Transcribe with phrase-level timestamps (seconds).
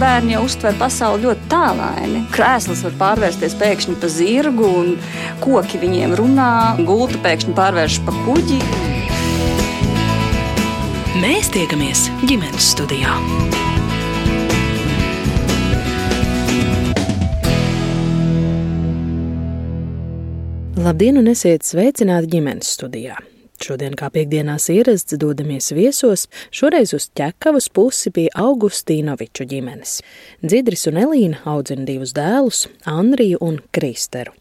[0.00, 2.22] bērni jau uztver pasauli ļoti tālaini.
[2.34, 4.94] Krēsls var pārvērsties pēkšņi par zirgu, un
[5.44, 6.52] koki viņiem runā,
[6.88, 8.60] gulta pēkšņi pārvēršas par kuģi.
[11.20, 13.16] Mēs tiekamies ģimenes studijā.
[20.80, 23.18] Labdien, un esiet sveicināti ģimenes studijā.
[23.60, 29.98] Šodien, kā piekdienās ierasts, dodamies viesos, šoreiz uz ķekavas pusi pie Augustīnoviču ģimenes.
[30.40, 34.32] Dzidris un Elīna audzina divus dēlus, Andriju un Kristeru.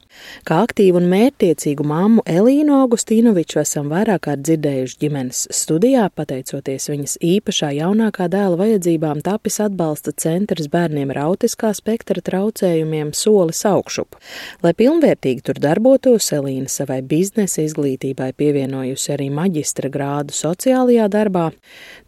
[0.47, 7.15] Kā aktīvu un mērķtiecīgu māmu Elīnu Augustīnoviču esam vairāk kārt dzirdējuši ģimenes studijā, pateicoties viņas
[7.23, 14.17] īpašā jaunākā dēla vajadzībām, tapis atbalsta centrs bērniem ar autiskā spektra traucējumiem solis augšup.
[14.65, 21.49] Lai pilnvērtīgi tur darbotos, Elīna savai biznesa izglītībai pievienojusi arī maģistra grādu sociālajā darbā.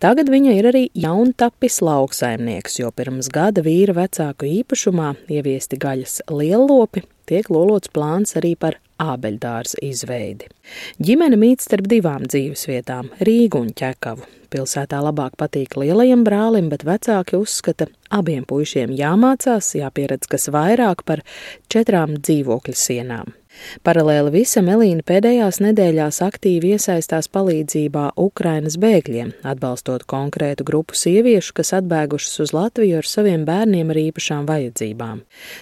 [0.03, 7.05] Tagad viņa ir arī jauntapis lauksaimnieks, jo pirms gada vīra vecāku īpašumā ieviesti gaļas lielopi,
[7.29, 10.49] tiek lolots plāns arī par ābeļdārza izveidi.
[11.01, 14.27] Ģimene mīt starp divām dzīvesvietām- Rīgu un Ķekavu.
[14.51, 21.23] Pilsētā labāk patīk lielajam brālim, bet vecāki uzskata, abiem puišiem jāmācās, jāpieredz kas vairāk par
[21.71, 23.40] četrām dzīvokļu sienām.
[23.85, 31.73] Paralēli visam Elīna pēdējās nedēļās aktīvi iesaistās palīdzībā Ukrainas bēgļiem, atbalstot konkrētu grupu sieviešu, kas
[31.81, 35.21] atbēgušas uz Latviju ar saviem bērniem ar īpašām vajadzībām.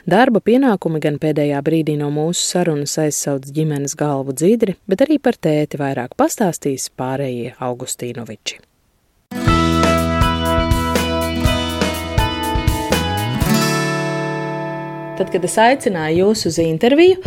[0.10, 5.40] Darba pienākumi gan pēdējā brīdī no mūsu sarunas aizsauc ģimenes galvu dzidri, bet arī par
[5.40, 8.69] tēti vairāk pastāstīs pārējie Augustīnoviči.
[15.20, 17.18] Tad, kad es aicināju jūs uz interviju,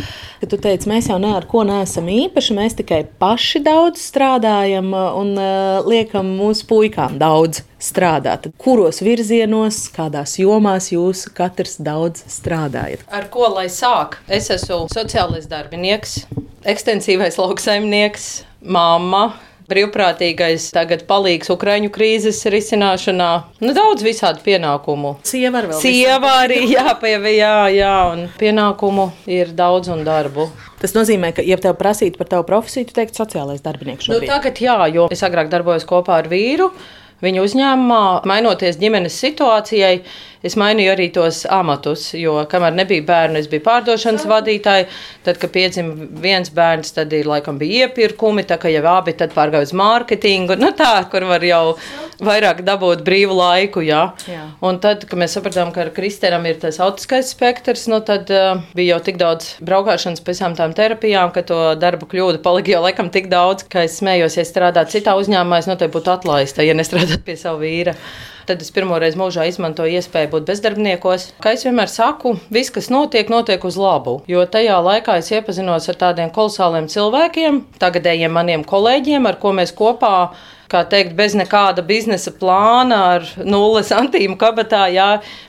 [0.40, 4.88] tad tu teici, mēs jau ne ar ko neesam īpaši, mēs tikai paši daudz strādājam
[4.96, 8.48] un uh, liekam mūsu puikām daudz strādāt.
[8.56, 13.04] Kuros virzienos, kādās jomās jūs katrs daudz strādājat?
[13.12, 14.22] Ar ko lai sāk?
[14.24, 16.22] Es esmu sociālais darbinieks,
[16.64, 18.30] ekstensīvais lauksaimnieks,
[18.64, 19.26] mamma
[19.72, 23.30] brīvprātīgais tagad palīgs Ukraiņu krīzes risināšanā.
[23.64, 25.16] Nu, daudz visādu pienākumu.
[25.26, 25.80] Sieva ar vēl.
[25.82, 30.50] Sieva arī jāpievē, jā, jā, un pienākumu ir daudz un darbu.
[30.82, 34.08] Tas nozīmē, ka, ja tev prasītu par tavu profesiju, tu teiktu sociālais darbinieks.
[34.08, 34.28] Nu, Šobrīd.
[34.28, 36.72] Nu, tagad jā, jo es agrāk darbojos kopā ar vīru.
[37.22, 40.00] Viņa uzņēmumā, mainoties ģimenes situācijai,
[40.46, 42.08] es mainīju arī tos amatus.
[42.18, 44.88] Jo, kamēr nebija bērnu, es biju pārdošanas vadītāja.
[45.26, 49.68] Tad, kad piedzima viens bērns, tad ir laikam bija iepirkumi, tā kā jau abi pārgāja
[49.68, 50.56] uz mārketingu.
[50.58, 51.76] Nu, tā, kur var jau
[52.22, 53.84] vairāk dabūt brīvu laiku.
[53.86, 54.02] Jā.
[54.30, 54.48] Jā.
[54.64, 58.64] Un tad, kad mēs sapratām, ka ar Kristēnam ir tas autiskais spektrs, nu, tad uh,
[58.76, 63.12] bija jau tik daudz braukšanas pēc tām terapijām, ka to darbu kļūdu palika jau laikam
[63.14, 67.02] tik daudz, ka es smējos, ja strādātu citā uzņēmumā, es noteikti būtu atlaista, ja nestrādātu
[67.02, 67.94] strādāt pie sava vīra.
[68.46, 71.28] Tad es pirmo reizi mūžā izmantoju iespēju būt bezdarbniekos.
[71.42, 74.18] Kā es vienmēr saku, viss, kas notiek, notiek uz labu.
[74.30, 79.74] Jo tajā laikā es iepazinos ar tādiem kolosāliem cilvēkiem, tagadējiem maniem kolēģiem, ar ko mēs
[79.78, 80.14] kopā
[80.70, 84.84] kā teikt, bez nekāda biznesa plāna, ar nulles antīmu kabatā.
[84.92, 85.08] Jā,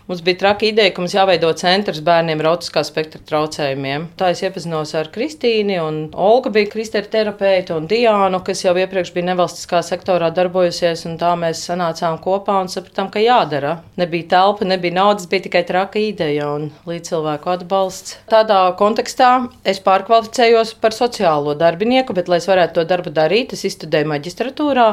[0.10, 4.10] mums bija traki ideja, ka mums jāveido centrs bērniem ar autiskā spektra traucējumiem.
[4.20, 9.14] Tā es iepazinos ar Kristīnu, un Olga bija kristēra terapeita, un Diānu, kas jau iepriekš
[9.16, 13.78] bija nevalstiskā sektorā darbojusies, un tā mēs sanācām kopā un sapratām, ka jādara.
[14.00, 18.18] Nebija telpa, nebija naudas, bija tikai traka ideja un līdzcilvēku atbalsts.
[18.32, 19.32] Tādā kontekstā
[19.68, 24.88] es pārkvalificējos par sociālo darbinieku, bet, lai es varētu to darbu darīt, es izstudēju maģistratūrā.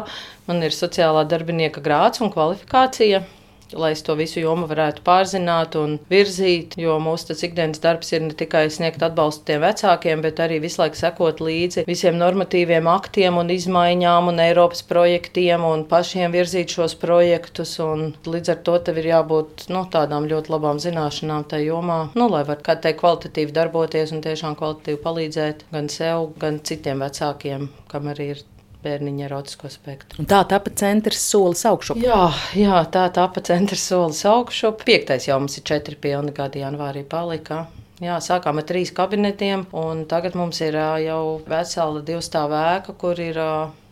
[0.49, 3.25] Man ir sociālā darbinieka grāts un kvalifikācija
[3.73, 6.77] lai es to visu jomu varētu pārzināt un virzīt.
[6.81, 10.99] Jo mūsu ikdienas darbs ir ne tikai sniegt atbalstu tiem vecākiem, bet arī visu laiku
[10.99, 17.77] sekot līdzi visiem normatīviem aktiem un izmaiņām un Eiropas projektiem un pašiem virzīt šos projektus.
[17.81, 22.45] Līdz ar to tev ir jābūt nu, tādām ļoti labām zināšanām tajā jomā, nu, lai
[22.49, 28.11] varētu kā teikt, kvalitatīvi darboties un tiešām kvalitatīvi palīdzēt gan sev, gan citiem vecākiem, kam
[28.13, 28.43] arī ir
[28.85, 30.23] bērniņa ar autisko spektru.
[30.23, 31.99] Un tā tāpa centrs solis augšu.
[32.01, 34.73] Jā, jā, tā tāpa centrs solis augšu.
[34.85, 37.67] Piektais jau mums ir četri pilni gadi janvārī palika.
[38.01, 43.37] Jā, sākām ar trīs kabinetiem, un tagad mums ir jau vesela divstāvā ēka, kur ir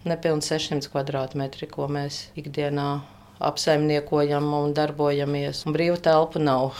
[0.08, 2.88] nepilnīgi 600 kvadrātmetri, ko mēs ikdienā
[3.38, 5.60] apsaimniekojam un darbojamies.
[5.66, 6.72] Un brīvu telpu nav.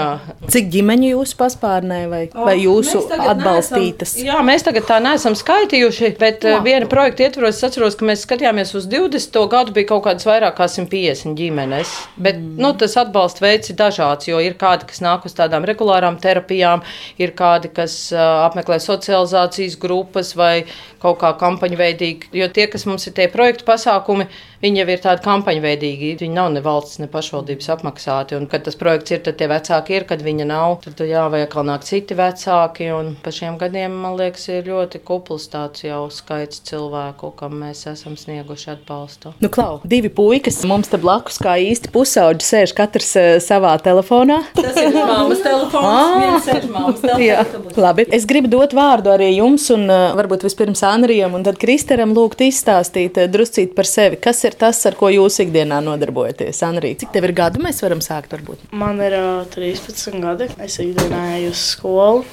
[0.52, 4.14] Cik ģimeņu jūs paspārnē vai, vai jūsu atbalstītas?
[4.14, 6.60] Neesam, jā, mēs tagad tā neesam skaitījuši, bet Jā.
[6.64, 9.40] viena projekta ietvaros es atceros, ka mēs skatījāmies uz 20.
[9.50, 11.96] gadu bija kaut kādas vairāk kā 150 ģimenes.
[12.14, 12.62] Bet mm.
[12.62, 16.86] nu, tas atbalsta veids ir dažāds, jo ir kādi, kas nāk uz tādām regulārām terapijām,
[17.18, 20.68] ir kādi, kas uh, apmeklē socializācijas grupas vai
[21.02, 22.30] kaut kā kampaņu veidīgi.
[22.38, 24.28] Jo tie, kas mums ir tie projektu pasākumi,
[24.64, 28.36] Viņi jau ir tādi kampaņveidīgi, viņi nav ne valsts, ne pašvaldības apmaksāti.
[28.38, 31.42] Un, kad tas projekts ir, tad tie vecāki ir, kad viņa nav, tad jā, vai
[31.44, 32.86] atkal nāk citi vecāki.
[32.96, 37.82] Un pa šiem gadiem, man liekas, ir ļoti kupls tāds jau skaits cilvēku, kam mēs
[37.92, 39.34] esam snieguši atbalstu.
[39.44, 44.40] Nu, klau, divi puikas mums te blakus, kā īsti pusauģi, sēž katrs uh, savā telefonā.
[44.56, 45.90] Tas ir mammas telefons.
[45.92, 46.16] Ah!
[46.24, 47.84] Viens sēž mammas Jā, telefonā.
[47.84, 48.08] labi.
[48.16, 52.40] Es gribu dot vārdu arī jums, un uh, varbūt vispirms Anrijam, un tad Kristeram lūgt
[52.48, 54.16] izstāstīt uh, druscīt par sevi.
[54.24, 56.60] Kas ir tas, ar ko jūs ikdienā nodarbojaties?
[56.66, 57.62] Anrī, cik tev ir gadu?
[57.64, 58.64] Mēs varam sākt, varbūt.
[58.72, 60.48] Man ir uh, 13 gadi.
[60.64, 62.24] Es ikdienā eju uz skolu,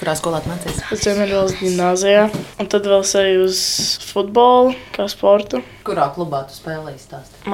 [0.00, 0.82] Kurā skolā tu mācījies?
[0.92, 2.26] uz Ziemeļvalsts gimnājā.
[2.60, 3.62] Un tad vēl es eju uz
[4.12, 5.62] futbolu, kā sportu.
[5.86, 7.48] Kurā klubā tu spēlēji stāstīt?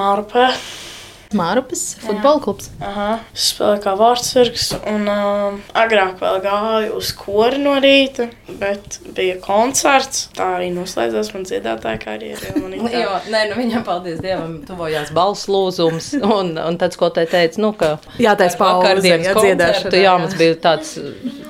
[1.35, 2.69] Mārupes futbola klubs.
[2.83, 3.07] Aha.
[3.35, 4.67] Spēlēju kā vārdsargs.
[4.87, 8.29] Un uh, agrāk vēl gāju uz kori no rīta,
[8.61, 10.27] bet bija koncerts.
[10.37, 12.53] Tā arī noslēdzās man dziedātāja karjera.
[13.03, 16.13] jo nē, nu viņam, paldies Dievam, tuvojās balss lūzums.
[16.37, 20.17] Un, un tad skolotāji teica, nu, ka Jātais pauze, vakardienas jā, koncertu, jā, jā.
[20.23, 20.95] mums bija tāds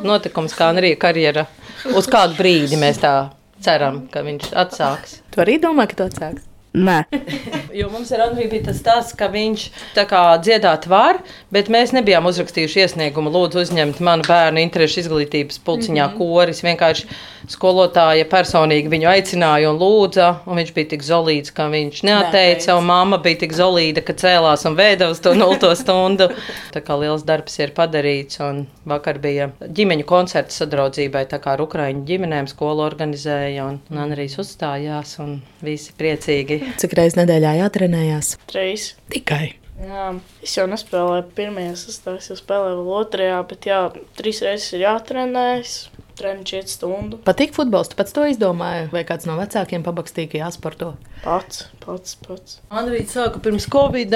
[0.05, 1.45] notikums, kā arī karjera.
[1.93, 3.15] Uz kādu brīdi mēs tā
[3.63, 5.19] ceram, ka viņš atsāks.
[5.33, 6.56] Tu arī domā, ka tu atsāksi?
[6.77, 7.01] Nē.
[7.77, 9.63] Jo mums ar Andriju bija tas stāsts, ka viņš
[9.93, 11.19] tā kā dziedāt var,
[11.53, 13.29] bet mēs nebijām uzrakstījuši iesniegumu.
[13.29, 16.17] Lūdzu, uzņemt manu bērnu interešu izglītības pulciņā mm -hmm.
[16.17, 16.63] koris.
[16.65, 17.05] Vienkārši
[17.53, 22.89] skolotāja personīgi viņu aicināja un lūdza, un viņš bija tik zolīts, ka viņš neatteica, un
[22.89, 26.31] mamma bija tik zolīta, ka cēlās un vēda uz to nulto stundu.
[26.73, 31.61] Tā kā liels darbs ir padarīts, un vakar bija ģimeņu koncerts sadraudzībai, tā kā ar
[31.61, 36.66] Ukraiņu ģimenēm skolu organizēja, un, un Andrijs uzstājās, un visi priecīgi.
[36.81, 38.35] Cik reizes nedēļā jātrenējās?
[38.49, 38.91] Trīs.
[39.13, 39.55] Tikai.
[39.77, 40.07] Jā,
[40.41, 43.81] es jau nespēlēju pirmajā sastāvā, es jau spēlēju vēl otrajā, bet jā,
[44.17, 45.77] trīs reizes ir jātrenējas.
[46.17, 47.19] Treniņš iet stundu.
[47.21, 50.87] Patīk futbols, tu pats to izdomāji, vai kāds no vecākiem pabakstīja, ka jāsporto?
[51.21, 52.55] Pats, pats, pats.
[52.73, 54.15] Andrija sāka pirms Covid,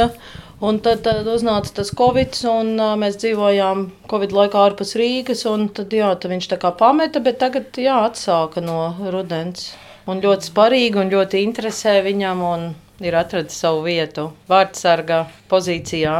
[0.65, 2.73] un tad, tad uznāca tas Covid, un
[3.03, 7.37] mēs dzīvojām Covid laikā ārpus Rīgas, un tad, jā, tad viņš tā kā pameta, bet
[7.43, 9.69] tagad jā, atsāka no rudens.
[10.09, 12.69] Un ļoti sparīgi un ļoti interesē viņam, un
[13.05, 16.15] ir atradis savu vietu vārdsarga pozīcijā.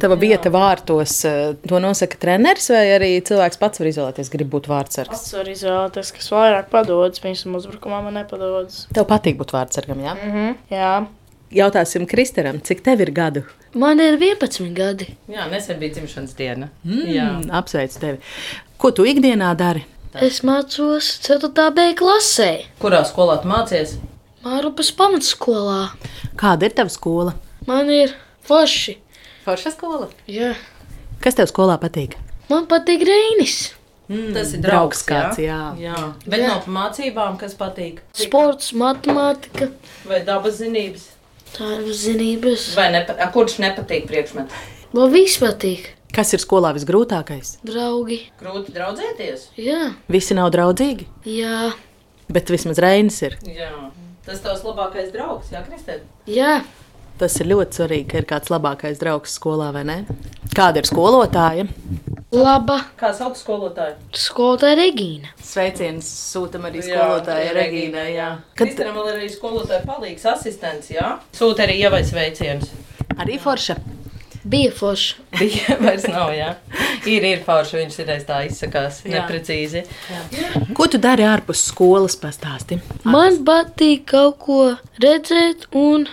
[0.00, 4.68] Tava vieta vārtos, eh, to nosaka treneris, vai arī cilvēks pats var izvēlēties, grib būt
[4.68, 5.08] vārdsargs?
[5.08, 7.22] Pats var izvēlēties, kas vairāk padodas.
[7.24, 8.84] Viņam uzbrukumā man nepadodas.
[8.92, 10.16] Tev patīk būt vārdsargam, jā?
[10.20, 10.56] Mhm.
[10.70, 11.06] Jā,
[11.54, 13.44] Jautāsim Kristeram, cik tev ir gadu?
[13.74, 15.12] Man ir 11 gadi.
[15.30, 16.70] Jā, nesen bija dzimšanas diena.
[16.84, 18.18] Mm, apsveicu tevi.
[18.76, 19.84] Ko tu ikdienā dari?
[20.22, 21.50] Es mācos 4.
[21.76, 23.96] B klasē, Kurā skolā tu mācies?
[24.44, 25.90] Mārupas pamatskolā.
[26.40, 27.34] Kāda ir tava skola?
[27.68, 28.14] Man ir
[28.46, 28.96] forši.
[29.44, 30.08] Forša skola.
[30.30, 30.54] Jā.
[31.20, 32.14] Kas tev skolā patīk?
[32.48, 33.74] Man patīk Reinis.
[34.06, 35.58] Mm, tas ir draugs draugs, kāds, jā.
[35.82, 35.92] jā.
[35.98, 36.06] jā.
[36.30, 38.00] Bet no mācībām, kas patīk?
[38.14, 39.72] Sports, matemātika,
[40.06, 41.08] Vai dabas zinības?
[41.56, 42.70] tā ir zinības.
[42.78, 44.64] Vai nepa a, kurš nepatīk priekšmetu?
[44.94, 45.95] Man viss patīk.
[46.14, 47.56] Kas ir skolā visgrūtākais?
[47.66, 48.20] Draugi.
[48.40, 49.50] Grūti draudzēties.
[49.60, 51.72] Jā, Visi nav draudzīgi, jā,
[52.32, 53.38] bet vismaz Reinis ir.
[53.46, 53.72] Jā.
[54.26, 56.00] Tas tavs labākais draugs, Jā, Kristē.
[56.26, 56.60] jā.
[57.16, 59.94] Tas ir ļoti svarīgi, ka ir kāds labākais draugs skolā, vai ne?
[60.52, 61.64] Kāda ir skolotāja?
[62.34, 62.80] Laba.
[63.00, 63.94] Kā sauc skolotāju?
[64.12, 65.30] Skolotāja Regīna.
[65.40, 66.04] Sveiciens
[66.34, 66.82] sūtam arī
[68.52, 68.66] Kad...
[68.66, 71.14] Kristianam vēl ir arī skolotāja palīgs, asistents, jā?
[71.32, 72.74] Sūta arī ievai sveicienus.
[73.16, 73.78] Arī forša.
[74.46, 75.14] Bija forša.
[75.40, 76.52] Bija vairs nav, jā.
[77.06, 79.20] Ir, ir forši, viņš ir tā izsakās Jā.
[79.20, 79.82] neprecīzi.
[80.76, 82.78] Ko tu dari ārpus skolas pastāsti?
[83.06, 84.60] Man patīk kaut ko
[85.02, 86.06] redzēt un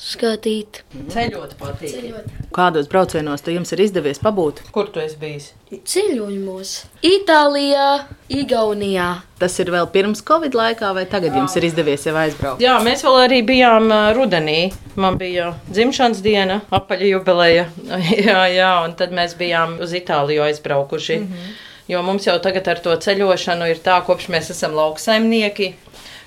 [0.00, 0.80] skatīt.
[1.12, 2.14] Ceļot patīk.
[2.56, 4.62] Kādos braucienos tu jums ir izdevies pabūt?
[4.72, 5.50] Kur tu esi bijis?
[5.70, 6.72] Ceļojumos.
[7.06, 7.88] Itālijā,
[8.32, 9.10] Igaunijā.
[9.40, 12.64] Tas ir vēl pirms Covid laikā, vai tagad jums ir izdevies jau aizbraukt?
[12.64, 14.58] Jā, mēs vēl arī bijām ā, rudenī.
[15.00, 17.66] Man bija dzimšanas diena, apaļa jubileja.
[18.28, 21.20] jā, jā, un tad mēs bijām uz Itāliju aizbraukuši.
[21.20, 21.58] Mm -hmm.
[21.90, 25.72] Jo mums jau tagad ar to ceļošanu ir tā, kopš mēs esam lauksaimnieki.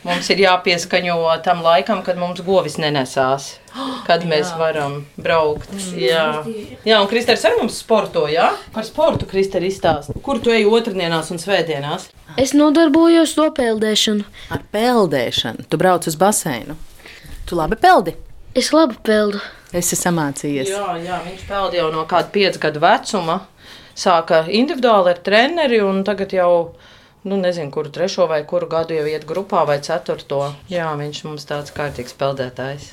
[0.03, 3.53] Mums ir jāpieskaņo tam laikam, kad mums govis nenesās.
[4.07, 5.71] Kad mēs varam braukt.
[5.95, 6.43] Jā,
[6.83, 8.25] jā un Kristers ar mums sporto.
[8.31, 8.51] Jā?
[8.75, 10.17] Par sportu Kristers izstāsta.
[10.25, 12.09] Kur tu ej otrdienās un svētdienās?
[12.39, 14.27] Es nodarbojos to peldēšanu.
[14.51, 15.67] Ar peldēšanu.
[15.69, 16.75] Tu brauc uz baseinu.
[17.47, 18.17] Tu labi peldi.
[18.57, 19.39] Es labi peldu.
[19.73, 20.69] Esi samācījies.
[20.69, 23.39] Jā, jā, viņš peldēja jau no kāda piecu gadu vecuma.
[23.97, 26.73] Sāka individuāli ar treneri, un tagad jau,
[27.23, 30.53] nu, nezinu, kuru trešo vai kuru gadu jau iet grupā vai ceturto.
[30.71, 32.91] Jā, viņš mums tāds kārtīgs peldētājs.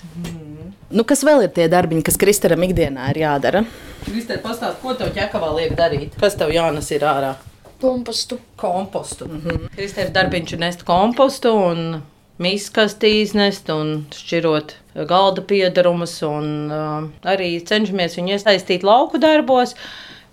[0.91, 3.65] Nu, kas vēl ir tie darbiņi, kas Kristaram ikdienā ir jādara?
[4.07, 6.17] Kristē, pastāst, ko tev ķekavā liek darīt?
[6.21, 7.35] Kas tev jānes ir ārā?
[7.81, 8.39] Kompostu.
[8.61, 9.27] Kompostu.
[9.27, 9.69] Mm -hmm.
[9.77, 12.03] Kristē ir darbiņš nest kompostu un
[12.39, 14.75] miskastī iznest un šķirot
[15.07, 19.75] galda piedarumus, un uh, arī cenšamies viņu iesaistīt lauku darbos.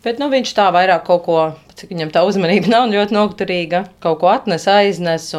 [0.05, 1.37] Bet nu, viņš tā vairāk kaut ko,
[1.77, 5.29] cik viņam tā uzmanība nav ļoti nokturīga, kaut ko atnes, aiznes.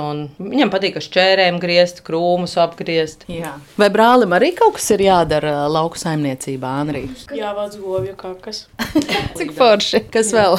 [0.41, 3.25] Viņam patīk ar šķērēm griezt, krūmus apgriezt.
[3.33, 3.55] Jā.
[3.81, 7.07] Vai brālim arī kaut kas ir jādara lauku saimniecībā, Anrī?
[7.35, 8.67] Jā, vāc govju kakas.
[9.39, 10.05] Cik forši?
[10.13, 10.59] Kas vēl?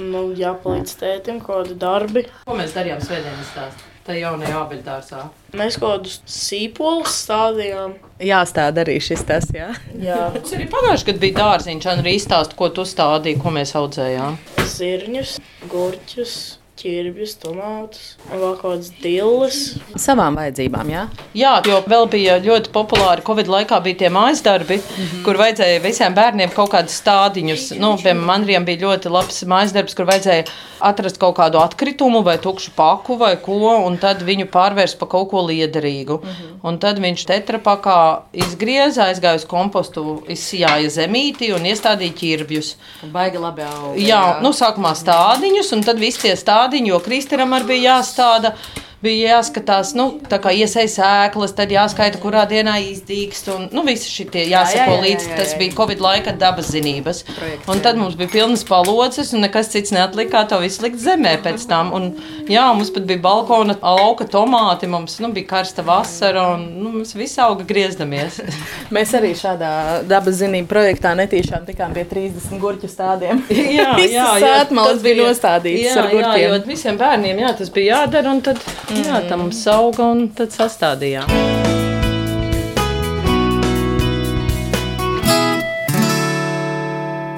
[0.00, 2.26] nu, jāpalīdz tētim kaut kādi darbi.
[2.46, 3.89] Ko mēs darījām svētdienas stāstā?
[4.06, 5.24] Tā jaunajā abeļdārzā.
[5.60, 7.98] Mēs kaut kādus sīpolus stādījām.
[8.24, 9.68] Jāstāda arī šis tas, jā.
[10.00, 10.30] Jā.
[10.34, 14.38] Mums arī pagājušajā gadā bija dārziņš, un arī izstāst, ko tu stādīji, ko mēs audzējām.
[14.72, 15.36] Zirņus,
[15.68, 16.36] gurķus,
[16.80, 19.60] ķirbjus, tomātus un vēl kādas dilles.
[20.00, 21.04] Savām vajadzībām, jā?
[21.36, 25.22] Jā, jo vēl bija ļoti populāri Covid laikā bija tie mājas darbi, mm -hmm.
[25.24, 27.70] kur vajadzēja visiem bērniem kaut kādus stādiņus.
[27.78, 30.44] Nu, piemēram, Andrijam bija ļoti labs mājas darbs, kur vajadzēja
[30.80, 35.30] atrast kaut kādu atkritumu vai tukšu paku vai ko, un tad viņu pārvērst par kaut
[35.30, 36.20] ko liederīgu.
[36.22, 36.58] Mm -hmm.
[36.62, 42.76] Un tad viņš tetrapakā izgrieza, aizgāja uz kompostu, izsijāja zemīti un iestādīja ķirbjus.
[43.12, 43.94] Baigi labi auga.
[43.96, 44.40] Jā, jā.
[44.42, 48.54] Nu, sākumā stādiņus, un tad visi tie stādiņi, jo Kristīnam arī bija jāstāda
[49.04, 53.50] bija jāskatās, nu, kā iesaistīt sēklas, tad jāskaita, kurā dienā izdīkst.
[53.54, 55.30] Un, nu, visi šie jāsako līdzi.
[55.38, 57.22] Tas bija Covid laika dabas zinības.
[57.30, 58.02] Projekts, un tad jā.
[58.02, 61.92] mums bija pilnas palodzes, un nekas cits neatlikā to visu likt zemē pēc tam.
[61.96, 62.10] Un,
[62.50, 67.14] jā, mums pat bija balkona auga tomāti, mums nu, bija karsta vasara, un nu, mums
[67.18, 68.40] viss auga griezdamies.
[68.94, 69.72] Mēs arī šādā
[70.10, 73.44] dabas zinību projektā netīšām tikām pie 30 gurķu stādiem.
[73.78, 76.42] jā, jā, jā tas bija nostādīts jā, ar gurķiem.
[76.42, 78.60] Jā, jo visiem bērniem jā, tas bija jādara, un tad.
[78.90, 81.79] Jā, tam sauga un tad sastādījām.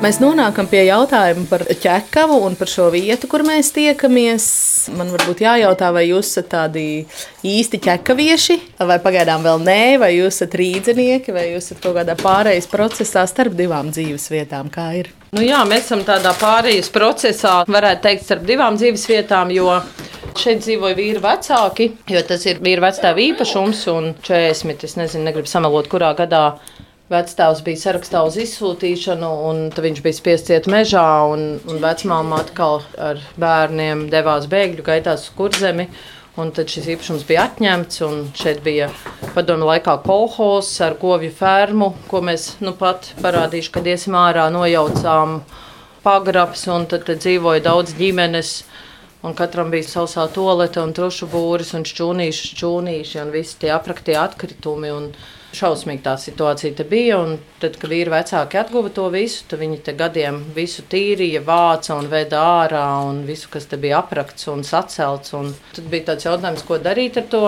[0.03, 4.47] Mēs nonākam pie jautājuma par ķekavu un par šo vietu, kur mēs tiekamies.
[4.99, 6.83] Man varbūt jājautā, vai jūs esat tādi
[7.47, 12.19] īsti ķekavieši, vai pagaidām vēl nē, vai jūs esat rīznieki, vai jūs esat kaut kādā
[12.19, 14.73] pārejas procesā starp divām dzīves vietām.
[14.75, 15.13] Kā ir?
[15.39, 19.55] Nu jā, mēs esam tādā pārejas procesā, varētu teikt, starp divām dzīves vietām,
[20.33, 23.83] Šeit dzīvoja vīri vecāki, jo tas ir vīri vecāta īpašums.
[23.93, 26.47] Un 40, es nezinu, negribu samalot, kurā gadā
[27.11, 32.85] Vectēvs bija sarakstā uz izsūtīšanu, un viņš bija spiests iet mežā, un, un vecmāma atkal
[32.97, 35.89] ar bērniem devās bēgļu gaitās uz kurzemi.
[36.41, 38.87] Un tad šis īpašums bija atņemts, un šeit bija
[39.35, 45.43] padomju laikā kolhos ar govju fermu, ko mēs nu pat parādīšu, kad iesim ārā, nojaucām
[46.07, 48.63] pagrabs, un tad, tad dzīvoja daudz ģimenes
[49.23, 54.17] Un katram bija sausā tolete, un trušu būris, un šķūnīši, šķūnīši, un visi tie apraktie
[54.19, 54.91] atkritumi.
[55.53, 57.19] Šausmīgi tā situācija bija.
[57.21, 61.99] Un tad, kad vīri vecāki atguva to visu, tad viņi te gadiem visu tīrīja, vāca
[61.99, 65.35] un veda ārā, un visu, kas te bija aprakts un sacelts.
[65.37, 67.43] Un tad bija tāds jautājums, ko darīt ar to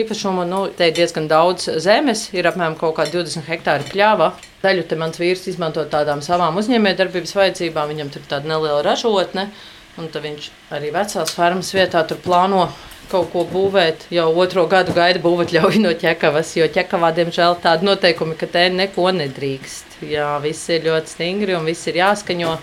[0.00, 0.44] īpašumu.
[0.48, 4.34] Nu, te ir diezgan daudz zemes, ir apmēram kaut kādi 20 hektāri pļava.
[4.60, 9.48] Daļu te mans vīrs izmanto tādām savām uzņēmējdarbības vajadzībām, viņam tur ir tāda neliela ražotne.
[9.96, 12.66] Un tad viņš arī vecās fermas vietā plāno
[13.10, 14.06] kaut ko būvēt.
[14.14, 19.12] Jau otro gadu gaida būvatļauju no ķekavas, jo ķekavā, diemžēl, tādi noteikumi, ka te neko
[19.16, 20.00] nedrīkst.
[20.06, 22.56] Jā, viss ir ļoti stingri un viss ir jāskaņo.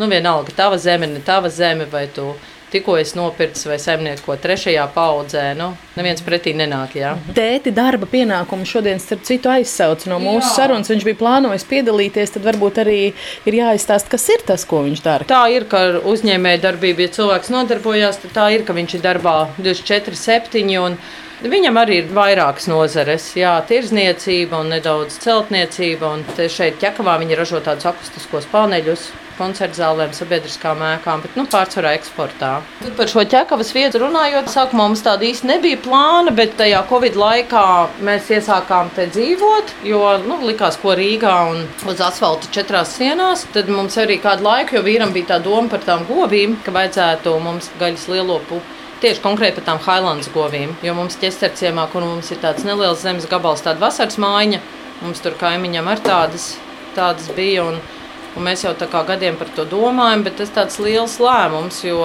[0.00, 2.32] Nu, vienalga, tava zeme, ne tava zeme, vai tu
[2.74, 5.44] tikko es nopirku vai saimnieko trešajā paudzē.
[5.58, 6.96] Nu, neviens pretī nenāk.
[6.98, 7.14] Jā.
[7.36, 10.54] Tēti darba pienākumu šodien, starp citu, aizsauc no mūsu jā.
[10.58, 10.90] sarunas.
[10.92, 13.00] Viņš bija plānojis piedalīties, tad varbūt arī
[13.46, 15.28] ir jāizstāsta, kas ir tas, ko viņš dara.
[15.30, 19.36] Tā ir, ka uzņēmēja darbība, ja cilvēks nodarbojās, tad tā ir, ka viņš ir darbā
[19.60, 20.96] 24, 7.
[21.44, 26.14] Viņam arī ir vairākas nozares, jā, tirzniecība un nedaudz celtniecība.
[26.16, 31.92] Un šeit ķekavā viņi ražo tādus akustiskos paneļus, koncertu zālēm, sabiedriskām ēkām, bet nu, pārsvarā
[31.98, 32.52] eksportā.
[32.80, 37.18] Tad par šo ķekavas vietu runājot, sākumā mums tāda īsti nebija plāna, bet tajā Covid
[37.20, 37.64] laikā
[38.08, 43.44] mēs iesākām te dzīvot, jo nu, likās, ko Rīgā un uz asfalta četrās sienās.
[43.52, 47.36] Tad mums arī kādu laiku, jo vīram bija tā doma par tām govīm, ka vajadzētu
[47.44, 48.62] mums gaļas lielopu
[49.04, 50.72] tieši konkrēti par tām Highlands govīm.
[50.84, 54.62] Jo mums ķesterciemā, kur mums ir tāds neliels zemes gabals, tāda vasaras mājiņa,
[55.04, 56.54] mums tur kaimiņam ar tādas,
[56.96, 57.68] tādas bija.
[57.68, 57.82] Un,
[58.34, 62.00] Un mēs jau tā kā gadiem par to domājam, bet tas tāds liels lēmums, jo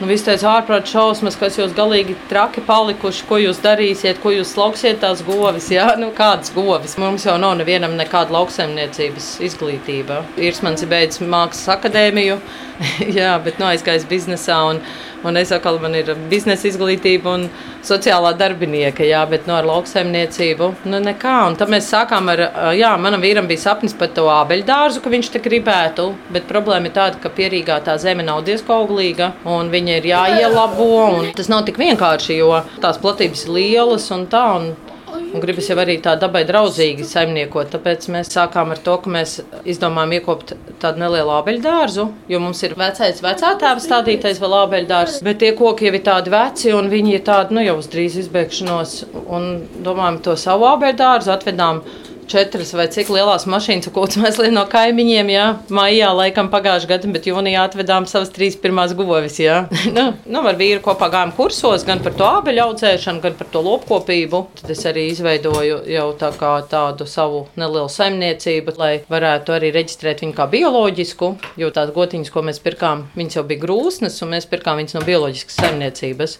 [0.00, 4.52] nu, viss teica ārprāt šausmas, kas jūs galīgi traki palikuši, ko jūs darīsiet, ko jūs
[4.60, 6.98] lauksiet tās govis, jā, nu kādas govis.
[7.00, 10.20] Mums jau nav nevienam nekāda lauksaimniecības izglītība.
[10.36, 12.36] Irsmans ir beidzis mākslas akadēmiju,
[13.18, 14.84] jā, bet nu aizgājis biznesā un
[15.24, 17.46] Un es atkal man ir biznesa izglītība un
[17.84, 21.34] sociālā darbinieka, jā, bet no nu, ar lauksaimniecību nu nekā.
[21.48, 22.42] Un tad mēs sākām ar,
[22.76, 26.96] jā, manam vīram bija sapnis par to ābeļdārzu, ka viņš te gribētu, bet problēma ir
[26.96, 30.92] tāda, ka pierīgā tā zeme nav diezko auglīga un viņa ir jāielabo.
[31.38, 32.52] Tas nav tik vienkārši, jo
[32.84, 34.44] tās platības ir lielas un tā.
[34.54, 34.72] Un
[35.14, 37.70] un gribas jau arī tā dabai draudzīgi saimniekot.
[37.74, 42.76] Tāpēc mēs sākām ar to, ka mēs izdomājām iekopt tādu nelielu abeļdārzu, jo mums ir
[42.78, 47.26] vecais vecātēva stādītais vēl abeļdārzs, bet tie koki jau ir tādi veci un viņi ir
[47.26, 49.48] tādi, nu jau uz drīz izbēgšanos, un
[49.84, 51.84] domājam to savu abeļdārzu atvedām
[52.30, 55.30] četras vai cik lielas mašīnas, ko mēs liekam no kaimiņiem.
[55.32, 59.40] Jā, maijā laikam pagājušajā gadā, bet jūnijā atvedām savas trīs pirmās govis.
[59.96, 63.62] nu, nu, ar vīru kopā gājām kursos gan par to abeļu audzēšanu, gan par to
[63.64, 64.42] lopkopību.
[64.60, 66.32] Tad es arī izveidoju jau tā
[66.70, 72.44] tādu savu nelielu saimniecību, lai varētu arī reģistrēt viņu kā bioloģisku, jo tās gotiņas, ko
[72.46, 76.38] mēs pirkām, viņas jau bija grūsnes, un mēs pirkām viņas no bioloģiskas saimniecības.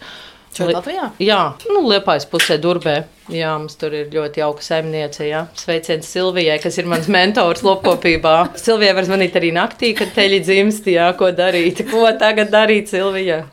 [0.54, 1.08] Šeit Latvijā?
[1.23, 3.00] Jā, nu, Liepājas pusē Durbē.
[3.32, 5.25] Jā, mums tur ir ļoti jauka saimniece.
[5.26, 5.46] Jā.
[5.58, 8.37] Sveiciens Silvijai, kas ir mans mentors lopkopībā.
[8.61, 11.82] Silvijai var zvanīt arī naktī, kad teļi dzimst, jā, ko darīt.
[11.90, 13.44] Ko tagad darīt, Silvija?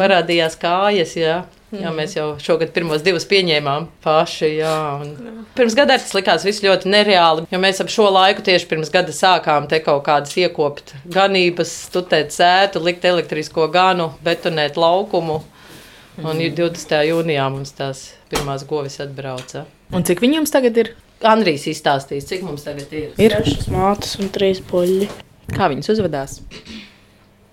[0.00, 1.44] Parādījās kājas, jā.
[1.68, 4.48] Jā, mēs jau šogad pirmos divus pieņēmām paši.
[4.56, 5.42] Jā, un...
[5.56, 9.12] Pirms gada tas likās viss ļoti nereāli, jo mēs ap šo laiku tieši pirms gada
[9.12, 15.42] sākām te kaut kādas iekopt ganības, stutēt sētu, likt elektrisko ganu, betonēt laukumu.
[16.18, 16.94] Un 20.
[17.06, 18.00] jūnijā mums tās
[18.32, 19.66] pirmās govis atbrauca.
[19.94, 20.92] Un cik viņiem tagad ir?
[21.22, 23.12] Andrijs izstāstīs, cik mums tagad ir.
[23.22, 25.06] Ir sešas mātes un trīs puļi.
[25.54, 26.40] Kā viņas uzvedās?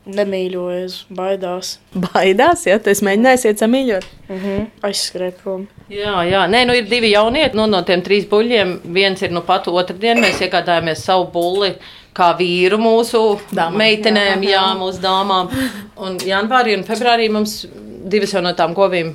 [0.06, 1.76] Nemīļojas, baidās.
[1.94, 4.08] Baidās, ja tas mēģināsiet samīļot.
[4.28, 4.66] Uh -huh.
[4.86, 5.68] Aizskrēja prom.
[5.90, 6.44] Jā, jā.
[6.50, 7.58] Nē, nu ir divi jaunieti.
[7.58, 10.22] Nu, no tiem trīs buļļiem viens ir nu pat otrdien.
[10.22, 11.74] Mēs iegādājāmies savu bulli
[12.16, 14.62] kā vīru mūsu Dāmām, meitenēm, jā, jā.
[14.62, 15.50] jā, mūsu dāmām.
[15.96, 17.64] Un janvārī un februārī mums
[18.06, 19.14] divas jau no tām govīm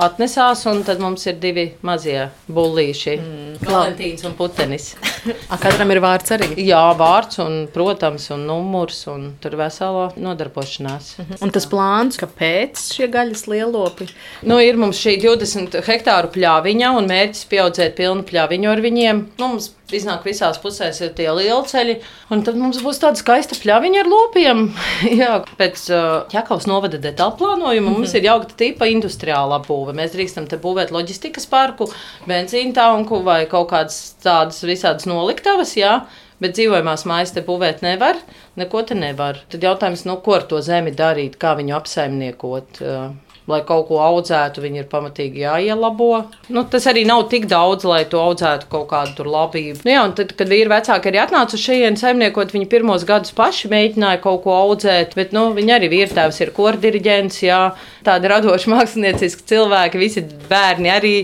[0.00, 3.14] atnesās, un tad mums ir divi mazie bullīši.
[3.14, 3.44] Mm.
[3.64, 4.92] Valentīns un putenis.
[5.52, 6.50] A, katram ir vārds arī?
[6.66, 11.14] Jā, vārds, un, protams, un numurs, un tur veselo nodarbošanās.
[11.18, 11.42] Mm -hmm.
[11.46, 14.08] Un tas plāns, kāpēc šie gaļas lielopi?
[14.42, 19.24] Nu, ir mums šī 20 hektāru pļāviņa, un mērķis pieaudzēt pilnu pļāviņu ar viņiem.
[19.38, 21.96] Nu, mums iznāk visās pusēs ir tie lieli ceļi,
[22.30, 24.74] un tad mums būs tāda skaista pļaviņa ar lopiem.
[25.20, 27.98] Jā, pēc uh, Čakavas novada detaļu plānojuma mm -hmm.
[27.98, 29.94] mums ir jaukta tipa industriāla būve.
[29.96, 31.88] Mēs drīkstam te būvēt loģistikas parku,
[32.26, 35.76] benzīna tanku vai kaut kādas tādas visādas noliktavas.
[35.76, 36.04] Jā.
[36.40, 38.16] Bet dzīvojamās mājas te būvēt nevar,
[38.56, 39.38] neko te nevar.
[39.48, 42.80] Tad jautājums, nu, ko ar to zemi darīt, kā viņu apsaimniekot.
[42.80, 43.14] Uh,
[43.50, 46.10] lai kaut ko audzētu, viņi ir pamatīgi jāielabo.
[46.54, 49.82] Nu, tas arī nav tik daudz, lai to audzētu kaut kādu labību.
[49.84, 54.22] Nu, jā, tad, kad vīri vecāki arī atnāca šejienes saimniekot, viņi pirmos gadus paši mēģināja
[54.24, 57.60] kaut ko audzēt, bet nu, viņi arī vīrtēvs ir kordiriģents, jā,
[58.06, 61.16] tādi radoši mākslinieciski cilvēki, visi bērni arī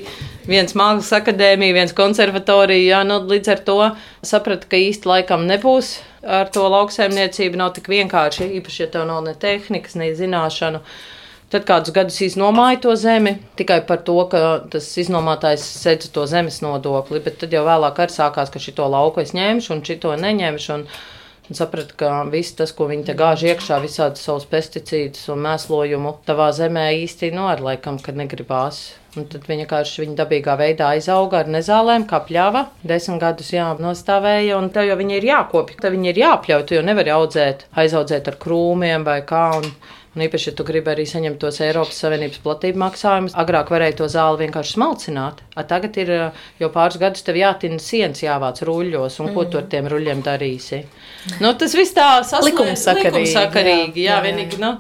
[0.51, 2.97] viens mākslas akadēmija, viens konservatorija.
[2.97, 3.79] Jā, nu, līdz ar to
[4.27, 7.61] sapratu, ka īsti laikam nebūs ar to lauksaimniecību.
[7.61, 10.83] Nav tik vienkārši, īpaši, ja tev nav ne tehnikas, ne zināšanu.
[11.51, 16.61] Tad kādus gadus iznomāja to zemi tikai par to, ka tas iznomātājs sedz to zemes
[16.63, 17.19] nodokli.
[17.25, 20.77] Bet tad jau vēlāk arī sākās, ka šito lauku es ņemšu un šito neņemšu.
[20.77, 20.87] Un,
[21.51, 26.15] un sapratu, ka viss tas, ko viņi te gāž iekšā, visādus savus pesticīdus un mēslojumu,
[26.31, 28.85] tavā zemē īsti no nu, ar laikam, kad negribās.
[29.19, 32.69] Un tad viņa vienkārši viņa dabīgā veidā izauga ar nezālēm, kā pļāva.
[32.87, 35.83] Desmit gadus jā, nostāvēja, un tev jau viņi ir jākopja.
[35.83, 39.49] Tev viņi ir jāpļauj, tu jau nevari audzēt, aizaudzēt ar krūmiem vai kā.
[39.59, 44.01] Un, Un īpaši, ja tu gribi arī saņemt tos Eiropas Savienības platību maksājumus, agrāk varēja
[44.01, 45.45] to zāli vienkārši smalcināt.
[45.55, 46.11] A tagad ir
[46.59, 49.37] jau pāris gadus tev jātina sienas, jāvāc ruļļos, un mm.
[49.37, 50.81] ko tu ar tiem ruļļiem darīsi.
[51.39, 53.07] Nu, tas viss tā likumsakarīgi.
[53.07, 54.73] likumsakarīgi jā, jā, jā, vienīgi, nu,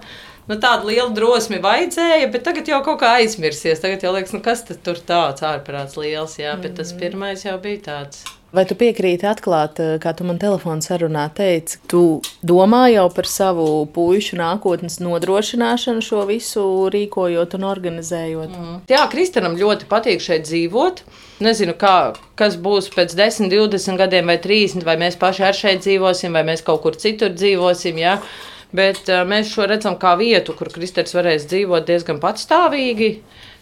[0.50, 3.78] nu, tādu lielu drosmi vajadzēja, bet tagad jau kaut kā aizmirsies.
[3.86, 7.04] Tagad jau liekas, nu, kas tur tāds ārprāts liels, jā, bet tas mm.
[7.06, 8.26] pirmais jau bija tāds.
[8.50, 13.28] Vai tu piekrīti atklāt, eh, kā tu man telefonā sarunā teici, tu domā jau par
[13.30, 18.50] savu puišu nākotnes nodrošināšanu, šo visu rīkojot un organizējot?
[18.50, 18.80] Mm.
[18.90, 21.04] Jā, Kristānam ļoti patīk šeit dzīvot.
[21.46, 25.86] Nezinu, kā, kas būs pēc 10, 20 gadiem vai 30, vai mēs paši ar šeit
[25.86, 28.02] dzīvosim, vai mēs kaut kur citur dzīvosim.
[28.02, 28.18] Ja?
[28.74, 33.14] Bet uh, mēs šo redzam kā vietu, kur Kristers varēs dzīvot diezgan patstāvīgi.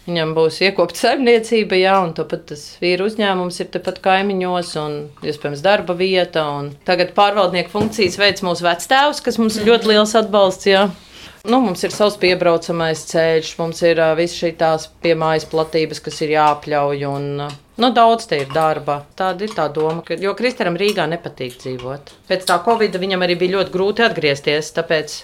[0.09, 5.61] Viņam būs iekopta saimniecība, jā, un tāpat tas vīru uzņēmums ir tepat kaimiņos, un iespējams
[5.61, 6.47] darba vieta.
[6.87, 10.65] Tagad pārvaldnieku funkcijas veids mūsu vectēvs, kas mums ir ļoti liels atbalsts.
[10.71, 10.87] Jā.
[11.45, 16.33] Nu, mums ir savs piebraucamais ceļš, mums ir uh, visas šīs piemājas platības, kas ir
[16.33, 17.05] jāapļauj.
[17.07, 19.03] Un, uh, nu, daudz te ir darba.
[19.19, 22.11] Tāda ir tā doma, ka, jo Kristēram Rīgā nepatīk dzīvot.
[22.27, 24.73] Pēc tā Covid viņam arī bija ļoti grūti atgriezties.
[24.75, 25.15] Tāpēc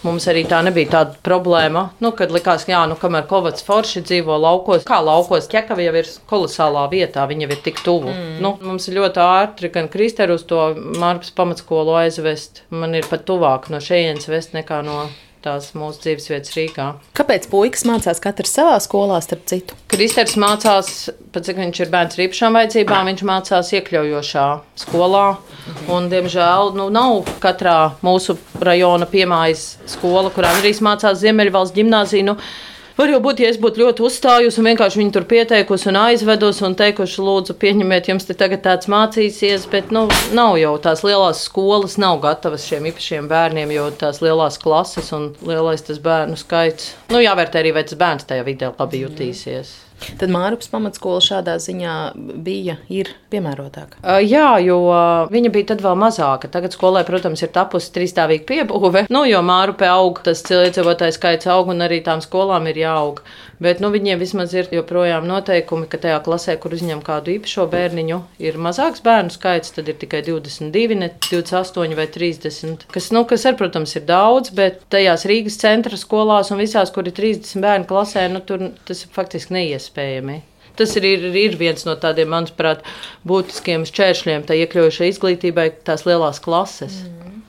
[0.00, 4.38] Mums arī tā nebija tāda problēma, nu, kad likās, ka, nu, kamēr Kovats forši dzīvo
[4.40, 8.14] laukos, kā laukos, ķekava jau ir kolosālā vietā, viņa jau ir tik tuvu.
[8.14, 8.38] Mm.
[8.40, 12.64] Nu, mums ir ļoti ātri, gan Kristēru uz to Mārpas pamatskolu aizvest.
[12.72, 15.02] Man ir pat tuvāk no šejienes vest nekā no
[15.44, 16.86] tās mūsu dzīvesvietas Rīgā.
[17.16, 19.76] Kāpēc puikas mācās katrs savā skolā, starp citu?
[19.90, 24.46] Kristers mācās, pat cik viņš ir bērns ar īpašām vajadzībām, viņš mācās iekļaujošā
[24.84, 25.26] skolā.
[25.92, 32.26] Un, diemžēl nu, nav katrā mūsu rajona piemājas skola, kurā arī mācās Ziemeļvalsts gimnāzija.
[32.30, 32.36] Nu,
[33.00, 36.66] Var jau būt, ja es būtu ļoti uzstājusi un vienkārši viņu tur pieteikusi un aizvedusi
[36.66, 40.02] un teikuši, lūdzu, pieņemiet, jums te tagad tāds mācīsies, bet nu,
[40.36, 45.30] nav jau tās lielās skolas, nav gatavas šiem īpašiem bērniem, jo tās lielās klases un
[45.48, 46.92] lielais tas bērnu skaits.
[47.08, 49.72] Nu, jāvērtē arī, vai tas bērns tajā vidē labi jutīsies.
[49.78, 49.89] Mm.
[50.20, 51.94] Tad Mārupas pamatskola šādā ziņā
[52.44, 52.76] bija,
[53.32, 54.00] piemērotāka.
[54.24, 54.78] Jā, jo
[55.32, 56.50] viņa bija tad vēl mazāka.
[56.52, 59.06] Tagad skolai, protams, ir tapusi trīsstāvīga piebūve.
[59.14, 63.20] Nu, jo Mārupē aug, tas iedzīvotājs skaits aug un arī tām skolām ir jāaug.
[63.60, 68.20] Bet nu, viņiem vismaz ir joprojām noteikumi, ka tajā klasē, kur uzņem kādu īpašo bērniņu,
[68.40, 72.86] ir mazāks bērnu skaits, tad ir tikai 22, ne 28 vai 30.
[72.94, 77.04] Kas, nu, kas ar, protams, ir daudz, bet tajās Rīgas centra skolās un visās, kur
[77.04, 80.40] ir 30 bērnu klasē, nu, tur tas ir faktiski neiespējami.
[80.80, 82.86] Tas ir, ir, ir viens no tādiem, manuprāt,
[83.28, 87.02] būtiskiem šķēršļiem, tā iekļaujošai izglītībai, tās lielās klases.
[87.04, 87.39] Mm.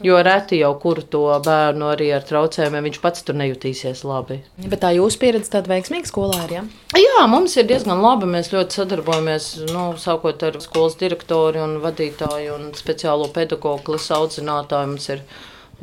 [0.00, 4.38] Jo reti jau kuru to bērnu arī ar traucējumiem, viņš pats tur nejutīsies labi.
[4.64, 6.62] Bet tā jūsu pieredze tāda veiksmīga skolā ir, ja?
[6.96, 8.28] Jā, mums ir diezgan labi.
[8.30, 14.94] Mēs ļoti sadarbojamies, nu, sākot ar skolas direktoru un vadītāju un speciālo pedagogu, klases audzinātāju.
[14.94, 15.24] Mums ir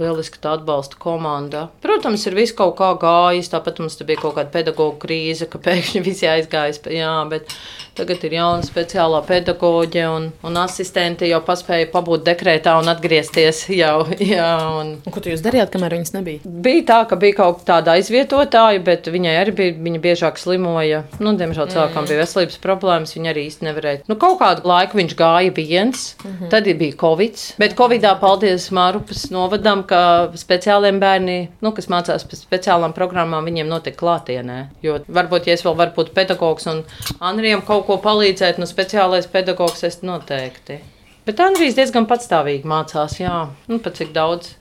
[0.02, 1.68] lieliski atbalsta komanda.
[1.84, 3.52] Protams, ir viss kaut kā gājis.
[3.54, 6.82] Tāpat mums bija kaut kāda pedagoģa krīze, ka pēkšņi visi aizgājis.
[6.94, 7.54] Jā, bet
[7.98, 13.64] Tagad ir jauna speciālā pedagoģe un, un asistente jau paspēja pabūt dekrētā un atgriezties.
[13.78, 14.48] Jau, jā,
[14.80, 14.94] un...
[15.06, 16.42] Un ko jūs darījāt, kamēr viņas nebija?
[16.66, 21.04] Bija tā, ka bija kaut kāda aizvietotāja, bet viņai arī bija, viņa biežāk slimoja.
[21.22, 22.10] Nu, diemžēl cilvēkam mm.
[22.10, 24.02] bija veselības problēmas, viņa arī īsti nevarēja.
[24.10, 26.52] Nu, kaut kādu laiku viņš gāja viens, mm -hmm.
[26.54, 27.44] tad bija Covid.
[27.62, 30.02] Bet Covidā, paldies Mārupas novadam, ka
[30.38, 34.60] speciāliem bērniem, nu, kas mācās pēc speciālām programmām, viņiem notiek klātienē.
[34.86, 36.84] Jo varbūt, ja es vēl varu būt pedagogs un
[37.20, 40.82] Anrijam kaut ko palīdzēt, nu, speciālais pedagogs es noteikti.
[41.28, 44.54] Bet Andrijs diezgan patstāvīgi mācās, jā, nu, pat cik daudz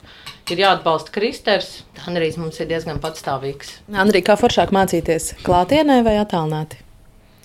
[0.50, 1.70] ir jāatbalsta Kristers.
[2.06, 3.76] Andrijs mums ir diezgan patstāvīgs.
[3.94, 5.32] Andrija, kā foršāk mācīties?
[5.46, 6.80] Klātienē vai attālināti?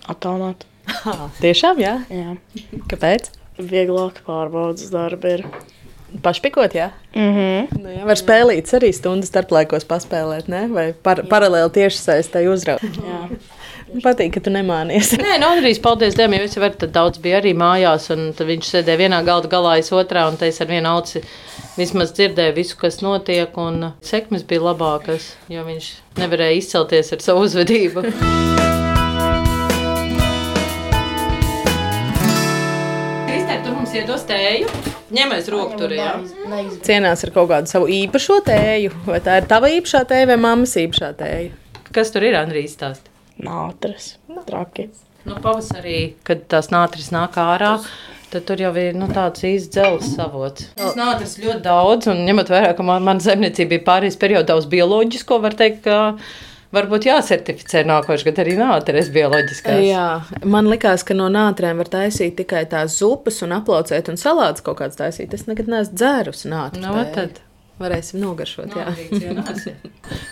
[0.09, 0.69] Attālināti.
[1.43, 1.95] Tiešām, jā?
[2.09, 2.35] Jā.
[2.91, 3.31] Kāpēc?
[3.61, 5.45] Vieglāk pārbaudas darbi ir.
[6.21, 6.89] Pašpikot, jā.
[7.15, 7.79] Mm -hmm.
[7.79, 10.67] nu, jā var spēlīt arī stundu starplaikos paspēlēt, ne?
[10.67, 12.99] vai par, paralēli tieši saistē uzraugt.
[14.03, 15.11] Patīk, ka tu nemānies.
[15.19, 18.31] Nē, no nu, Andrijas, paldies Dievam, jo es jau tad daudz biju arī mājās, un
[18.31, 21.23] viņš sēdēja vienā galda galā, es otrā, un es ar vienu auci
[21.77, 27.43] vismaz dzirdēju visu, kas notiek, un sekmes bija labākas, jo viņš nevarēja izcelties ar savu
[27.49, 28.07] uzvedību.
[33.91, 34.67] Mums iedos tēju?
[35.11, 36.13] Ņemais roku tur, jā.
[36.85, 40.77] Cienās ar kaut kādu savu īpašo tēju, vai tā ir tava īpašā tēja vai mammas
[40.79, 41.49] īpašā tēja?
[41.91, 43.09] Kas tur ir, Andrijas stāst?
[43.41, 44.13] Nātris,
[44.47, 44.87] traki.
[45.27, 47.73] Nu, pavasarī, kad tās nātris nāk ārā,
[48.31, 50.69] tad tur jau ir nu, tāds īsts dzelzs savots.
[50.79, 54.69] Tas nātris ļoti daudz, un ņemot vērā, ka man, man zemniecība bija pārējais periodā uz
[54.71, 55.99] bioloģisko, var teikt, ka
[56.75, 59.83] varbūt jāsertificē nākošais gads arī nātris bioloģiskās.
[59.85, 60.07] Jā,
[60.47, 64.81] man likās, ka no nātrēm var taisīt tikai tās zupas un aplaucēt un salātus kaut
[64.81, 65.35] kāds taisīt.
[65.35, 66.83] Es nekad neesmu dzērus nātri.
[66.83, 67.41] No, nu, tad.
[67.81, 68.75] Varēsim nogaršot.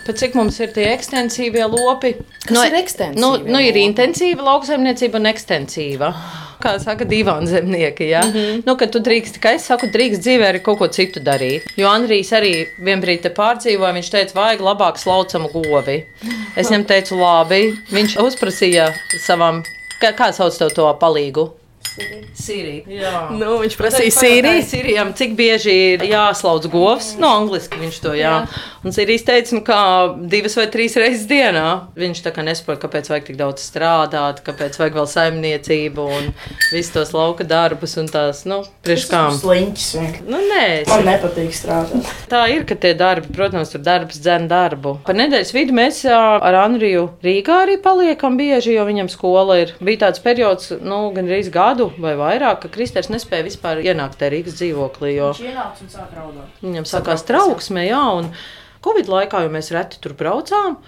[0.06, 2.12] Pat cik mums ir tie ekstensīvie lopi?
[2.44, 3.18] Kas no, ir ekstensīvi?
[3.18, 6.12] Nu, nu, ir intensīva lauksaimniecība un ekstensīva.
[6.60, 8.08] Kā saka, divi zemnieki.
[8.08, 8.22] Ja?
[8.24, 8.62] Mm -hmm.
[8.66, 11.62] nu, kad tu drīkst, tikai es saku, drīkst dzīvē arī kaut ko citu darīt.
[11.76, 16.04] Jo Andrijs arī vienbrīd pārdzīvoja, viņš teica, vajag labāk slaucamu govi.
[16.56, 17.74] Es viņam teicu, labi.
[17.92, 19.62] Viņš uzprasīja savam,
[20.00, 21.59] kā, kā sauc to palīgu?
[22.40, 23.12] Sīrija.
[23.34, 24.64] Nu, viņš prasīja Sīriju.
[24.70, 27.12] Sīrijam, cik bieži ir jāslauc govs?
[27.18, 28.32] No nu, angliski viņš to jā.
[28.40, 28.60] jā.
[28.86, 29.80] Un Sīrijas teica, nu, kā
[30.32, 31.66] divas vai trīs reizes dienā.
[32.00, 36.30] Viņš tā kā nesaprot, kāpēc vajag tik daudz strādāt, kāpēc vajag vēl saimniecību un
[36.70, 39.36] visus tos lauka darbus un tās, nu, priekš kām.
[39.36, 39.90] Sliņķis.
[40.30, 40.64] Nu, nē.
[40.88, 42.08] Man nepatīk strādāt.
[42.32, 44.96] Tā ir, ka tie darbi, protams, tur darbs dzen darbu.
[45.06, 49.76] Pa nedēļas vidu mēs ar Andriju Rīgā arī paliekam bieži, jo viņam skola ir.
[49.84, 54.20] Bija tāds periods, nu, gan reiz gadu gadu vai vairāk, ka Kristers nespēja vispār ienākt
[54.20, 55.14] Rīgas dzīvoklī.
[55.16, 55.32] Jo...
[55.34, 56.62] Viņš ienāca un sāk raudāt.
[56.62, 58.30] Viņam sākās trauksme, jā, un
[58.84, 60.78] Covid laikā jau mēs reti tur braucām.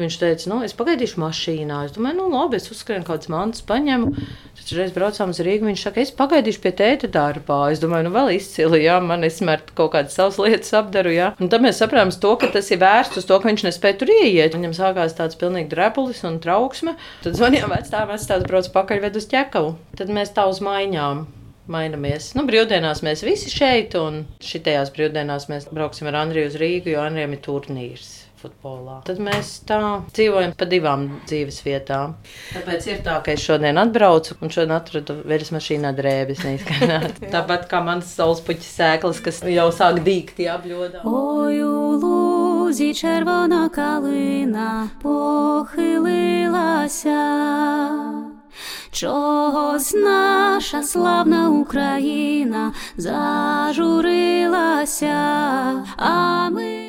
[0.00, 1.82] Viņš teica, nu, es pagaidīšu mašīnā.
[1.84, 4.12] Es domāju, nu, labi, es uzskrienu kādas mantas, paņemu.
[4.56, 5.66] Tad reiz braucām uz Rīgu.
[5.68, 7.58] Viņš saka, es pagaidīšu pie tēta darbā.
[7.74, 11.32] Es domāju, nu, vēl izcili, jā, man izsmert kaut kādas savas lietas apdaru, jā.
[11.42, 14.14] Un tad mēs saprām to, ka tas ir vērsts uz to, ka viņš nespēja tur
[14.14, 14.56] ieiet.
[14.56, 16.96] Viņam sākās tāds pilnīgi drebulis un trauksme.
[17.26, 19.76] Tad zvanījām vecākām, vecāks brauc pakaļ ved uz ķekavu.
[20.00, 21.26] Tad mēs tā uz maiņām
[21.70, 22.32] mainamies.
[22.38, 27.04] Nu, brīvdienās mēs visi šeit, un šitajās brīvdienās mēs brauksim ar Andriju uz Rīgu, jo
[27.04, 28.10] Andrijam ir turnīrs
[28.45, 28.99] futbolā.
[29.07, 29.79] Tad mēs tā
[30.13, 32.15] dzīvojam pa divām dzīves vietām.
[32.53, 37.13] Tāpēc ir tā, ka es šodien atbraucu un šodien atradu veļas mašīnā drēbes neizskanēt.
[37.35, 40.99] Tāpat kā mans saulespuķis sēklas, kas jau sāk dīgt jābļodā.
[41.09, 46.35] Ой, у лузі червона калина похилилася.
[48.91, 54.15] Чогось наша славна Україна зажурилася,
[55.97, 56.88] а ми.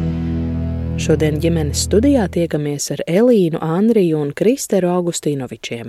[1.01, 5.87] Šodien ģimenes studijā tiekamies ar Elīnu, Andriju un Kristeru Augustīnovičiem.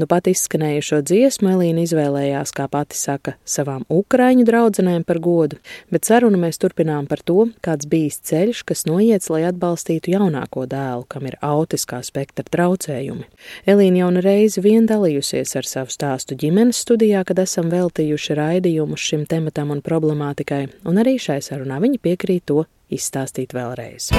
[0.00, 5.58] Nu pat izskanējušo dziesmu Elīna izvēlējās, kā pati saka, savām ukraiņu draudzenēm par godu,
[5.92, 11.04] bet sarunu mēs turpinām par to, kāds bijis ceļš, kas noiets, lai atbalstītu jaunāko dēlu,
[11.12, 13.28] kam ir autiskā spektra traucējumi.
[13.68, 19.28] Elīna jau reizi vien dalījusies ar savu stāstu ģimenes studijā, kad esam veltījuši raidījumus šim
[19.28, 24.10] tematam un problemātikai, un arī šai sarunā viņa piekrīt to izstāstīt vēlreiz.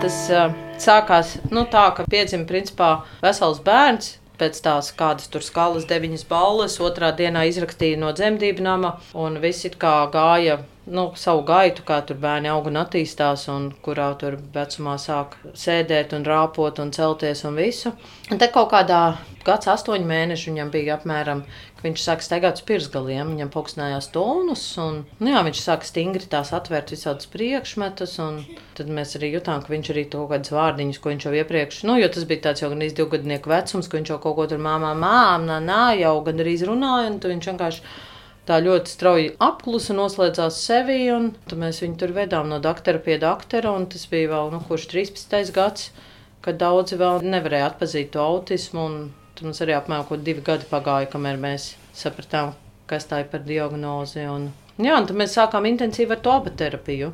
[0.00, 4.16] Tas uh, sākās nu, tā, ka piedzima principā vesels bērns.
[4.40, 9.68] Pēc tās kādas tur skalas, deviņas balles, otrā dienā izrakstīja no dzemdību nama, un viss
[9.76, 14.96] kā gāja nu, savu gaitu, kā tur bērni aug un attīstās, un kurā tur vecumā
[15.00, 17.92] sāk sēdēt un rāpot un celties un visu.
[18.30, 19.00] Un te kaut kādā
[19.46, 21.44] gads, astoņi mēneši viņam bija apmēram,
[21.78, 26.28] ka viņš sāk staigāt uz pirsgaliem, viņam paaugstinājās tonus, un nu, jā, viņš sāk stingri
[26.28, 28.42] tās atvērt visādus priekšmetus, un
[28.76, 31.82] tad mēs arī jutām, ka viņš arī to kaut kādas vārdiņas, ko viņš jau iepriekš,
[31.88, 34.60] nu, jo tas bija tāds jau gan izdivgadnieku vecums, ka viņš jau kaut ko tur
[34.60, 37.84] māmā, māmā, nā, nā, jau gan arī runāja, un viņš vienkārši
[38.48, 41.00] tā ļoti strauji apklusa, noslēdzās sevi.
[41.50, 43.74] Tad mēs viņu tur vedām no doktora pie doktora.
[43.92, 45.52] Tas bija vēl nu, kurš 13.
[45.56, 45.90] gads,
[46.44, 48.86] kad daudzi vēl nevarēja atpazīt to autismu.
[49.34, 52.54] Tad mums arī apmēram divi gadi pagāja, kamēr mēs sapratām,
[52.90, 54.26] kas tā ir par diagnozi.
[54.28, 57.12] Un, jā, un tad mēs sākām intensīvi ar to abaterapiju.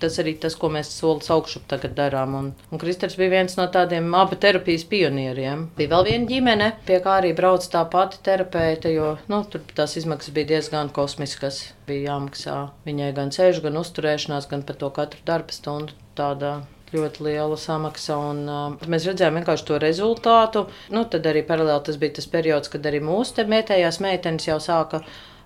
[0.00, 2.34] Tas arī tas, ko mēs solis augšu tagad darām.
[2.38, 5.66] Un, un Kristers bija viens no tādiem abu terapijas pionieriem.
[5.78, 9.96] Bija vēl viena ģimene, pie kā arī brauc tā pati terapeite, jo nu, tur tās
[10.00, 11.62] izmaksas bija diezgan kosmiskas.
[11.88, 15.96] Bija jāmaksā viņai gan ceļš, gan uzturēšanās, gan par to katru darba stundu.
[16.16, 16.58] Tādā
[16.94, 18.16] ļoti liela samaksa.
[18.30, 20.66] Un, uh, mēs redzējām vienkārši to rezultātu.
[20.94, 25.02] Nu, tad arī paralēli tas bija tas periods, kad arī mūsu mētējās meitenes jau sāka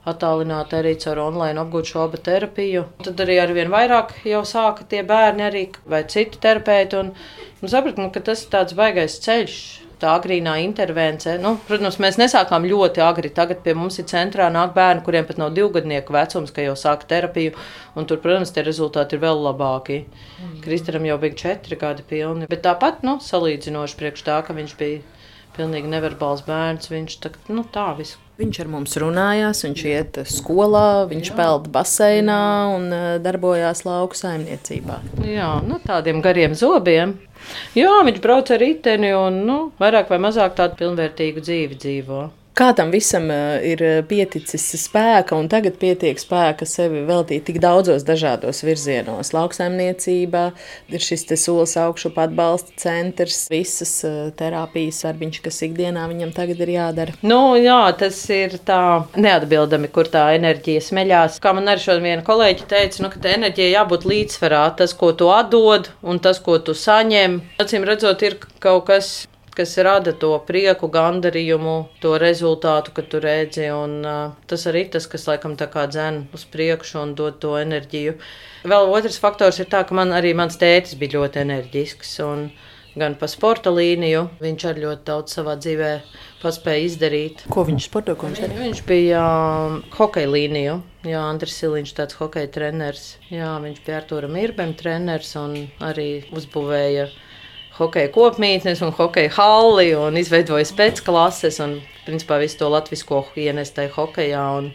[0.08, 2.86] attālināti arī caur online apgūt šo abu terapiju.
[3.04, 6.96] Tad arī ar vien vairāk jau sāka tie bērni arī vai citi terapeiti.
[6.96, 7.12] Un,
[7.68, 9.60] sapratu, nu, ka tas ir tāds baigais ceļš.
[10.00, 11.34] Tā agrīnā intervence.
[11.44, 13.28] Nu, protams, mēs nesākām ļoti agri.
[13.36, 17.04] Tagad pie mums ir centrā nāk bērni, kuriem pat nav divgadnieku vecums, ka jau sāka
[17.10, 17.52] terapiju.
[17.98, 19.98] Tur, protams, tie rezultāti ir vēl labāki.
[20.40, 20.56] Mm.
[20.64, 22.48] Kristaram jau bija četri gadi pilni.
[22.48, 25.04] Bet tāpat, nu, salīdzinoši priekš tā, ka viņš bija
[25.58, 26.88] pilnīgi neverbāls bērns.
[26.96, 32.40] Viņš tā, nu, tā visu Viņš ar mums runājās, viņš iet skolā, viņš peld baseinā
[32.72, 34.96] un eh, darbojās lauku saimniecībā.
[35.28, 37.18] Jā, nu, tādiem gariem zobiem.
[37.76, 42.22] Jā, viņš brauc ar riteni un nu, vairāk vai mazāk tādu pilnvērtīgu dzīvi dzīvo
[42.56, 47.60] kā tam visam eh, ir eh, pieticis spēka, un tagad pietiek spēka sevi veltīt tik
[47.62, 49.32] daudzos dažādos virzienos.
[49.36, 50.44] Lauksaimniecībā
[50.90, 56.74] ir šis solis augšu atbalsta centrs, visas eh, terapijas darbiņš, kas ikdienā viņam tagad ir
[56.74, 57.16] jādara.
[57.22, 58.82] Nu, jā, tas ir tā
[59.16, 61.40] neatbildami, kur tā enerģija smeļās.
[61.42, 64.64] Kā man arī šodien viena kolēģi teica, nu, ka enerģija jābūt līdzsvarā.
[64.80, 69.12] Tas, ko tu atdod, un tas, ko tu saņem, acīm redzot, ir kaut kas
[69.60, 73.68] kas rada to prieku, gandarījumu, to rezultātu, kad tu redzi.
[73.76, 77.54] Un, uh, tas arī tas, kas laikam tā kā dzen uz priekšu un dod to
[77.60, 78.16] enerģiju.
[78.64, 82.18] Vēl otrs faktors ir tā, ka man arī mans tētis bija ļoti enerģisks.
[82.24, 82.50] Un,
[82.98, 84.24] Gan pa sporta līniju.
[84.42, 85.90] Viņš arī ļoti daudz savā dzīvē
[86.42, 87.44] spēja izdarīt.
[87.54, 88.16] Ko viņš sporto?
[88.18, 90.74] Ko viņš, viņš bija um, hokeja līniju.
[91.06, 93.12] Jā, Andris Siliņš, tāds hokeja treneris.
[93.30, 95.54] Jā, viņš bija Artūra Mirbem treneris un
[95.86, 97.06] arī uzbūvēja
[97.80, 104.44] hokeja kopmītnes un hokeja halli un izveidoja spēcklases un principā visu to latvisko ienestēja hokejā.
[104.60, 104.70] Un,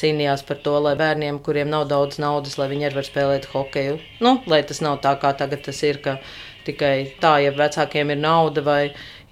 [0.00, 3.98] cīnījās par to, lai bērniem, kuriem nav daudz naudas, lai viņi arī var spēlēt hokeju.
[4.24, 6.18] Nu, lai tas nav tā, kā tagad tas ir, ka
[6.66, 8.82] tikai tā, ja vecākiem ir nauda vai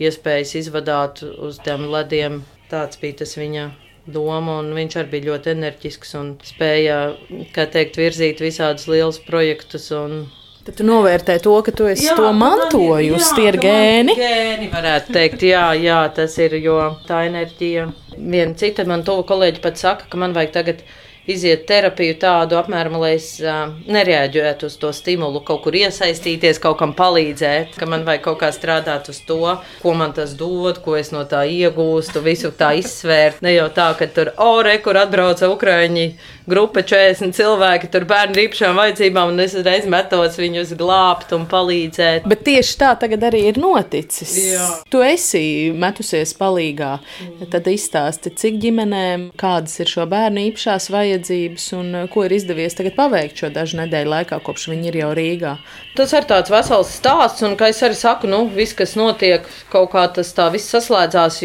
[0.02, 3.68] iespējas izvadāt uz tiem lediem, tāds bija tas viņa
[4.12, 4.58] doma.
[4.74, 6.98] Viņš arī bija ļoti enerģisks un spēja,
[7.54, 9.90] kā teikt, virzīt visādus lielus projektus.
[9.94, 10.26] Un,
[10.68, 14.12] Tad tu novērtē to, ka tu esi jā, to mantojusi, tie ir gēni.
[14.18, 16.74] Gēni varētu teikt, jā, jā, tas ir, jo
[17.08, 17.86] tā enerģija.
[18.18, 20.82] Viena cita man tuva kolēģi pat saka, ka man vajag tagad
[21.28, 26.78] iziet terapiju tādu apmēram, lai es uh, nereaģētu uz to stimulu, kaut kur iesaistīties, kaut
[26.80, 29.40] kam palīdzēt, ka man vajag kaut kā strādāt uz to,
[29.82, 33.42] ko man tas dod, ko es no tā iegūstu, visu tā izsvērt.
[33.44, 36.08] Ne jau tā, ka tur ore, kur atbrauca Ukraiņi
[36.48, 41.44] grupa 40 cilvēki, tur bērni ar īpašām vajadzībām, un es uzreiz metos viņus glābt un
[41.50, 42.28] palīdzēt.
[42.30, 44.32] Bet tieši tā tagad arī ir noticis.
[44.48, 44.68] Jā.
[44.88, 45.44] Tu esi
[45.76, 46.96] metusies palīgā.
[47.24, 47.50] Mm.
[47.52, 51.17] Tad izstāsti, cik ģimenēm, kādas ir šo bērnu īpašās vajadzības
[51.76, 55.56] un uh, ko ir izdevies paveikt šo dažu nedēļu laikā, kopš viņi ir jau Rīgā.
[55.96, 59.90] Tas ir tāds vesels stāsts, un, kā es arī saku, nu, viss, kas notiek, kaut
[59.92, 61.42] kā tas tā viss saslēdzās.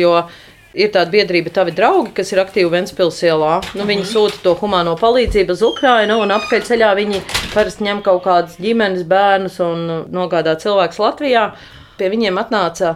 [0.73, 3.59] Ir tāda biedrība, tavi draugi, kas ir aktīvi Ventspils ielā.
[3.77, 7.21] Nu, viņi sūta to humāno palīdzību uz Ukrajinu, un apakaļceļā viņi
[7.53, 11.51] parasti ņem kaut kādas ģimenes bērnus un nogādā cilvēkus Latvijā.
[11.99, 12.95] Pie viņiem atnāca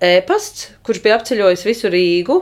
[0.00, 2.38] ēpasts, kurš bija apceļojis visu Rīgu.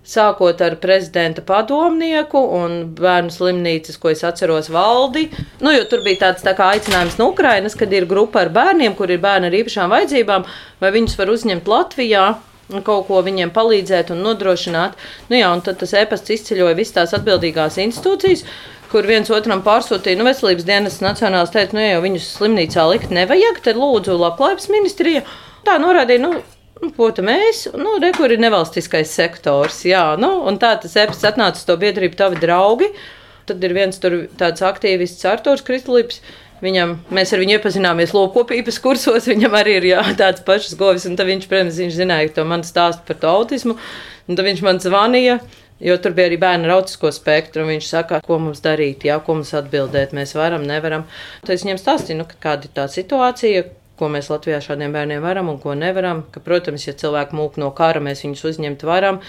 [0.00, 5.26] Sākot ar prezidenta padomnieku un bērnu slimnīcas, ko es atceros, valdi.
[5.60, 9.20] Nu, tur bija tāds tā aicinājums no Ukrainas, kad ir grupa ar bērniem, kur ir
[9.20, 10.46] bērni ar īpašām vajadzībām,
[10.80, 12.24] vai viņus var uzņemt Latvijā
[12.86, 14.94] kaut ko viņiem palīdzēt un nodrošināt.
[15.28, 18.44] Nu, jā, un tad tas e-pasts izceļoja visas tās atbildīgās institūcijas.
[18.90, 23.12] Kur viens otram pārsūtīja, nu, veselības dienas nacionāls teica, nu, ja jau viņus slimnīcā likt
[23.14, 25.22] nevajag, tad lūdzu labklājības ministrija.
[25.66, 26.40] Tā norādīja, nu,
[26.80, 27.66] Tam mēs?
[27.76, 29.82] Nu, re, kur ir nevalstiskais sektors.
[29.84, 32.88] Jā, nu, un tā tas episods atnāca to biedrību, tavi draugi.
[33.48, 36.22] Tad ir viens tur tāds aktīvists, Artūrs Kristlīps.
[36.60, 39.28] Viņam, mēs ar viņu iepazināmies lopkopības kursos.
[39.32, 41.08] Viņam arī ir jā, tāds pašs govis.
[41.08, 43.76] Un viņš, protams, viņš zināja to man stāstu par to autismu.
[44.28, 45.40] Un tad viņš man zvanīja.
[45.80, 47.64] Jo tur bija arī bērnu ar autisko spektru.
[47.68, 50.12] Viņš saka, ko mums darīt, jā, ko mums atbildēt.
[50.16, 51.06] Mēs varam, nevaram.
[51.44, 53.64] Tad es viņam stāstīju, nu, kāda ir tā situācija,
[54.00, 56.24] ko mēs Latvijā šādiem bērniem varam un ko nevaram.
[56.32, 59.20] Ka, protams, ja cilvēki mūk no kara, mēs viņus uzņemt varam.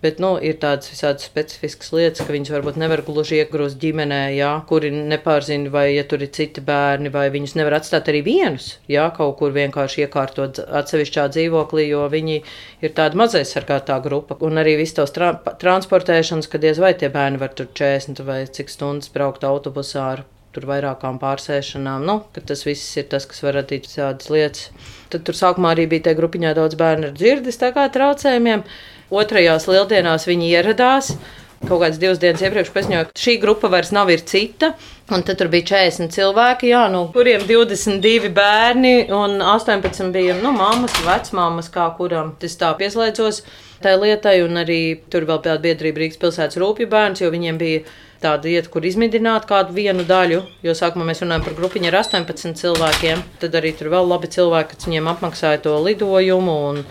[0.00, 4.48] Bet nu, ir tādas visādas specifiskas lietas, ka viņas varbūt nevar gluži iegrūst ģimenē, jā,
[4.70, 8.70] kuri nepārzina, vai ja tur ir citi bērni, vai viņus nevar atstāt arī vienus.
[8.88, 14.40] Jā, kaut kur vienkārši iekārtot atsevišķā dzīvoklī, jo viņi ir tāda mazaizsargātā grupa.
[14.40, 18.46] Un arī viss tos tra transportēšanas, kad diez vai tie bērni var tur 40 vai
[18.48, 22.06] cik stundas braukt autobusā ar tur vairākām pārsēšanām.
[22.06, 24.70] Nu, tas viss ir tas, kas var radīt tādas lietas.
[25.12, 28.64] Tad tur sākumā arī bija tajā grupiņā daudz bērnu ar dzirdes traucējumiem.
[29.10, 31.14] Otrajās lieldienās viņi ieradās.
[31.60, 34.72] Kaut kādas divas dienas iepriekš paziņoja, ka šī grupa vairs nav ir cita.
[35.10, 40.52] Un tad tur bija 40 cilvēki, jā, no kuriem 22 bērni un 18 bija nu,
[40.54, 43.40] mammas, vecmāmas, kā kuram tas tā pieslēdzos
[43.82, 44.36] tai lietai.
[44.46, 44.78] Un arī
[45.10, 47.80] tur vēl bija biedrība Rīgas pilsētas rūpju bērns, jo viņiem bija
[48.22, 50.44] tāda vieta, kur izmidināt kādu vienu daļu.
[50.62, 53.24] Jo sākumā mēs runājam par grupiņu ar 18 cilvēkiem.
[53.42, 56.58] Tad arī tur vēl labi cilvēki, kas viņiem apmaksāja to lidojumu.
[56.72, 56.84] Un,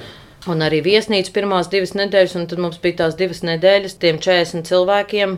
[0.47, 4.69] Un arī viesnīca pirmās divas nedēļas, un tad mums bija tās divas nedēļas, tiem 40
[4.69, 5.34] cilvēkiem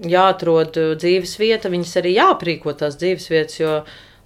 [0.00, 1.70] jāatrod dzīves vieta.
[1.72, 3.74] Viņas arī jāprīko tās dzīves vietas, jo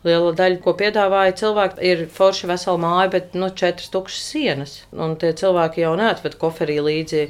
[0.06, 4.74] liela daļa, ko piedāvāja cilvēki, ir forša vesela māja, bet nu, četras tukšas sienas.
[4.94, 7.24] Un tie cilvēki jau neatved koferī līdzi,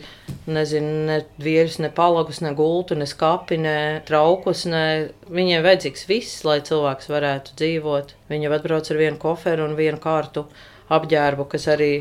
[0.53, 4.66] nezinu, ne vieļus, ne palagus, ne gultu, ne skapi, ne traukus.
[4.68, 4.85] Ne...
[5.33, 8.14] Viņiem vajadzīgs viss, lai cilvēks varētu dzīvot.
[8.31, 10.46] Viņi jau atbrauc ar vienu koferu un vienu kārtu
[10.92, 11.92] apģērbu, kas arī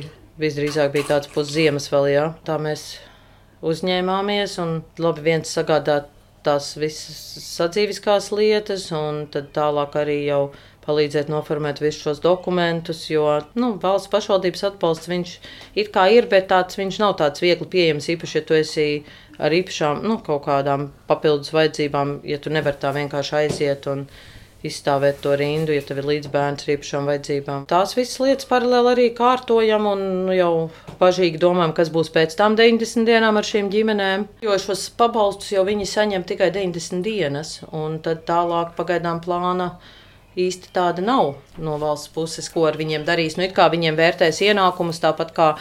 [0.41, 2.25] visdrīzāk bija tāds pusziemas vēl, jā.
[2.45, 2.97] Tā mēs
[3.65, 6.11] uzņēmāmies un labi viens sagādāt
[6.45, 10.41] tās visas sadzīviskās lietas, un tad tālāk arī jau
[10.85, 13.25] palīdzēt noformēt visus šos dokumentus, jo
[13.57, 15.33] nu, valsts pašvaldības atbalsts viņš
[15.81, 18.87] ir kā ir, bet tāds viņš nav tāds viegli pieejams, īpaši, ja tu esi
[19.41, 24.34] ar īpašām, nu, kaut kādām papildus vajadzībām, ja tu nevari tā vienkārši aiziet un aiziet
[24.69, 27.65] izstāvēt to rindu, ja tev ir līdz bērns ar īpašām vajadzībām.
[27.71, 30.53] Tās visas lietas paralēli arī kārtojam un jau
[31.01, 34.29] bažīgi domājam, kas būs pēc tam 90 dienām ar šīm ģimenēm.
[34.45, 39.75] Jo šos pabalstus jau viņi saņem tikai 90 dienas, un tad tālāk pagaidām plāna
[40.35, 43.37] īsti tāda nav no valsts puses, ko ar viņiem darīs.
[43.39, 45.51] Nu, it kā viņiem vērtēs ienākumus, tāpat kā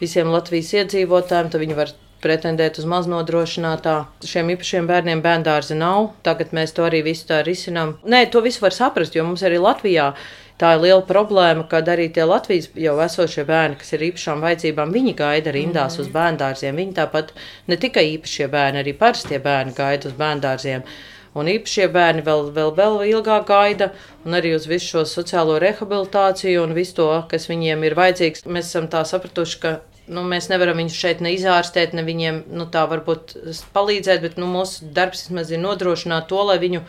[0.00, 3.96] visiem Latvijas iedzīvotājiem, tad viņi var pretendēt uz maznodrošinātā.
[4.24, 6.10] Šiem īpašiem bērniem bērndārza nav.
[6.26, 7.98] Tagad mēs to arī visu tā risinām.
[8.08, 10.12] Nē, to visu var saprast, jo mums arī Latvijā
[10.60, 14.92] tā ir liela problēma, kad arī tie Latvijas jau esošie bērni, kas ir īpašām vajadzībām,
[14.94, 16.04] viņi gaida rindās mm.
[16.04, 16.78] uz bērndārziem.
[16.82, 17.34] Viņi tāpat
[17.70, 20.86] ne tikai īpašie bērni, arī parastie bērni gaida uz bērndārziem.
[21.34, 23.90] Un īpašie bērni vēl, vēl, vēl ilgāk gaida,
[24.22, 28.46] un arī uz visu šo sociālo rehabilitāciju un visu to, kas viņiem ir vajadzīgs.
[28.46, 29.72] Mēs esam tā sapratuši, ka
[30.06, 33.36] nu, mēs nevaram viņus šeit ne izārstēt, ne viņiem nu, tā varbūt
[33.74, 36.84] palīdzēt, bet nu, mūsu darbs vismaz ir nodrošināt to, lai viņu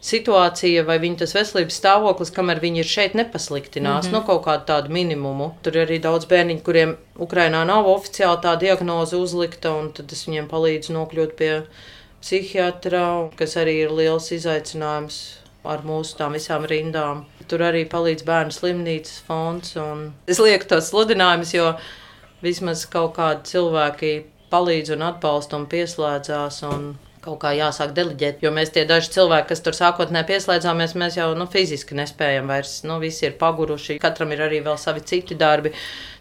[0.00, 4.06] situācija vai viņa veselības stāvoklis, kamēr viņi ir šeit, nepasliktinās.
[4.06, 4.20] Mm -hmm.
[4.20, 5.52] nu, kaut kādu tādu minimumu.
[5.62, 10.26] Tur ir arī daudz bērniņu, kuriem Ukrainā nav oficiāli tā diagnoze uzlikta, un tad es
[10.28, 11.62] viņiem palīdzu nokļūt pie
[12.20, 15.20] psihiatra, kas arī ir liels izaicinājums
[15.64, 17.24] ar mūsu tām visām rindām.
[17.48, 19.74] Tur arī palīdz bērnu slimnīcas fonds.
[20.26, 21.74] Es lieku tos sludinājumus, jo
[22.44, 24.14] vismaz kaut kādi cilvēki
[24.50, 26.64] palīdz un atbalsta un pieslēdzās.
[26.70, 26.90] Un
[27.24, 28.40] kaut kā jāsāk deleģēt.
[28.44, 32.80] Jo mēs tie daži cilvēki, kas tur sākotnēji pieslēdzāmies, mēs jau nu, fiziski nespējam vairs.
[32.88, 35.74] Nu, visi ir paguruši, katram ir arī vēl savi citi darbi.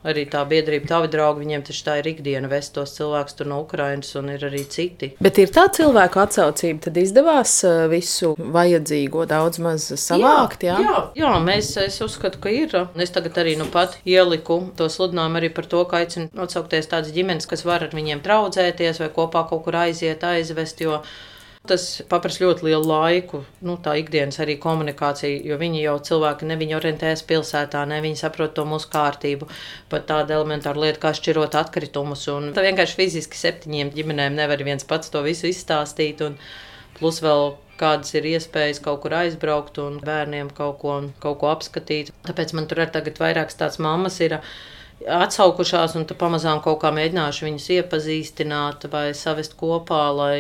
[0.08, 4.14] Arī tā biedrība, tavi draugi, viņiem taču tā ir ikdiena vest tos cilvēkus no Ukrainas,
[4.16, 5.12] un ir arī citi.
[5.20, 10.64] Bet ir tā cilvēku atsaucība, tad izdevās uh, visu vajadzīgo daudz maz savākt.
[10.64, 12.78] Jā, jā, jā mēs, es uzskatu, ka ir.
[12.96, 17.12] Es tagad arī nu pat ieliku to sludinājumu arī par to, ka aicinu atsaukties tādas
[17.16, 20.80] ģimenes, kas var ar viņiem traudzēties vai kopā kaut kur aiziet, aizvest.
[20.86, 21.02] Jo
[21.68, 26.56] Tas prasa ļoti lielu laiku, nu, tā ikdienas arī komunikācija, jo viņi jau cilvēki ne
[26.62, 29.50] viņi orientējas pilsētā, ne viņi saprot to mūsu kārtību.
[29.92, 32.24] Pat tāda elementāra lieta, kā šķirot atkritumus.
[32.32, 36.24] Un tā vienkārši fiziski septiņiem ģimenēm nevar viens pats to visu izstāstīt.
[36.26, 36.40] Un
[36.96, 42.14] plus vēl kādas ir iespējas kaut kur aizbraukt un bērniem kaut ko, kaut ko apskatīt.
[42.28, 44.22] Tāpēc man tur ir tagad vairākas tādas mammas.
[44.24, 44.40] Ir,
[45.00, 50.34] Atsaukušās, un pamazām kaut kā mēģināšu viņus iepazīstināt vai savest kopā, lai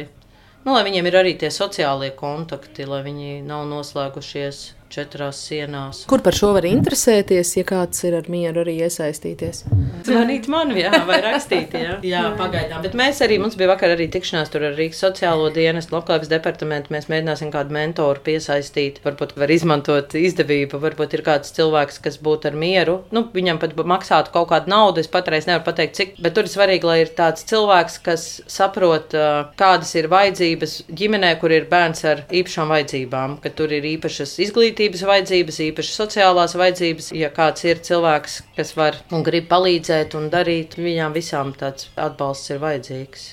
[0.65, 4.59] Nu, lai viņiem ir arī tie sociālie kontakti, lai viņi nav noslēgušies
[4.91, 6.03] četrās sienās.
[6.09, 9.63] Kur par šo var interesēties, ja kāds ir ar mieru arī iesaistīties?
[10.07, 11.97] Zvanīt man, jā, vai rakstīt, jā.
[12.13, 12.81] jā, pagaidām.
[12.85, 16.93] Bet mēs arī, mums bija vakar arī tikšanās tur ar Rīgas sociālo dienestu, labklājības departamentu.
[16.95, 19.01] Mēs mēģināsim kādu mentoru piesaistīt.
[19.05, 22.99] Varbūt var izmantot izdevību, varbūt ir kāds cilvēks, kas būtu ar mieru.
[23.15, 26.53] Nu, viņam pat maksātu kaut kādu naudu, es patreiz nevaru pateikt, cik, bet tur ir
[26.53, 29.13] svarīgi, lai ir tāds cilvēks, kas saprot,
[29.59, 34.78] kādas ir vajadzības ģimenē, kur ir bērns ar īpašām vajadzībām, ka tur ir īpašas izglītības
[34.79, 37.11] izglītības vajadzības, īpaši sociālās vajadzības.
[37.11, 42.49] Ja kāds ir cilvēks, kas var un grib palīdzēt un darīt, viņām visām tāds atbalsts
[42.49, 43.25] ir vajadzīgs.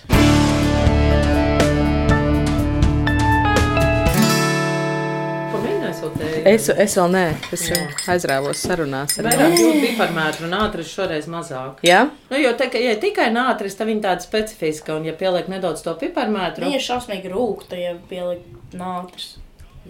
[6.47, 7.25] Es, es vēl nē,
[7.55, 7.79] es Jā.
[8.13, 9.17] aizrāvos sarunās.
[9.19, 11.81] Vairāk jūtas piparmētra un ātris šoreiz mazāk.
[11.87, 12.05] Jā?
[12.31, 15.97] Nu, jo te, ja tikai nātris, tad viņa tāda specifiska, un ja pieliek nedaudz to
[15.99, 16.69] piparmētru.
[16.69, 18.47] Viņa ir šausmīgi rūkta, ja pieliek
[18.79, 19.35] nātris.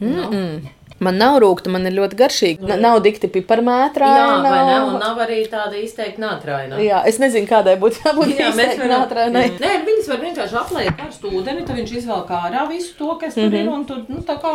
[0.00, 0.85] Mm -mm.
[0.96, 2.68] Man nav rūkta, man ir ļoti garšīga.
[2.72, 4.08] N nav dikti piparmētrā.
[4.16, 4.46] Jā, nav.
[4.46, 4.76] vai ne?
[4.86, 6.78] Un nav arī tāda izteikti nātraina.
[6.80, 9.42] Jā, es nezinu, kādai būtu jābūt jā, varam, nātrainai.
[9.64, 13.42] Nē, viņas var vienkārši apliekt karstu ūdeni, tad viņš izvelk ārā visu to, kas mm
[13.42, 13.50] -hmm.
[13.50, 13.66] tur ir.
[13.66, 13.74] Mhm.
[13.74, 14.54] Un tur, nu, tā kā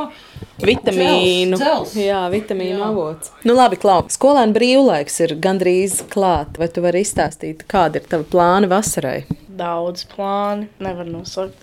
[0.66, 1.62] vitamīnu.
[1.62, 1.96] Dzels, dzels.
[2.08, 2.90] Jā, vitamīnu jā.
[2.90, 3.32] avots.
[3.44, 4.02] Nu, labi, Klau.
[4.10, 6.58] Skolēnu brīvlaiks ir gandrīz klāt.
[6.58, 9.26] Vai tu vari izstāstīt, kādi ir tavi plāni vasarai?
[9.48, 11.62] Daudz plāni, nevar nosaukt.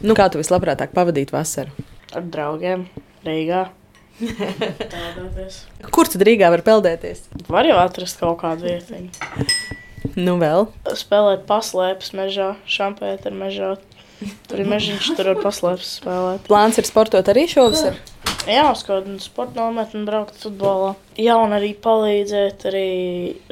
[0.00, 1.70] Nu, kā tu vislabprātāk pavadītu vasaru?
[2.12, 2.88] Ar draugiem
[3.24, 3.68] Rīgā.
[4.20, 5.60] Peldēties.
[5.94, 7.24] Kur tad Rīgā var peldēties?
[7.48, 9.00] Var jau atrast kaut kādu vietu.
[10.16, 10.68] Nu, vēl.
[10.96, 13.74] Spēlēt paslēpes mežā, šampēt ar mežā.
[14.50, 16.44] Tur ir mežiņš, tur var paslēpes spēlēt.
[16.48, 17.96] Plāns ir sportot arī šovasar?
[18.48, 20.94] Jā, uz kādu sporta nometni braukt futbolā.
[21.20, 22.86] Jā, un arī palīdzēt arī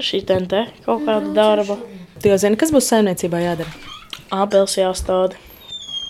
[0.00, 1.76] šī tente kaut kāda darba.
[2.20, 3.72] Tu jau zini, kas būs saimniecībā jādara?
[4.34, 5.36] Ābels jāstāda.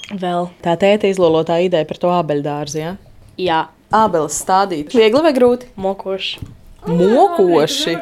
[0.09, 0.49] Vēl.
[0.65, 2.95] Tā tēta izlolotā ideja par to ābeļdārzu, jā?
[3.39, 3.65] Jā.
[3.95, 4.93] Ābeles stādīt.
[4.93, 5.71] Viegli vai grūti?
[5.81, 6.43] Mokoši.
[6.89, 7.95] Mokoši.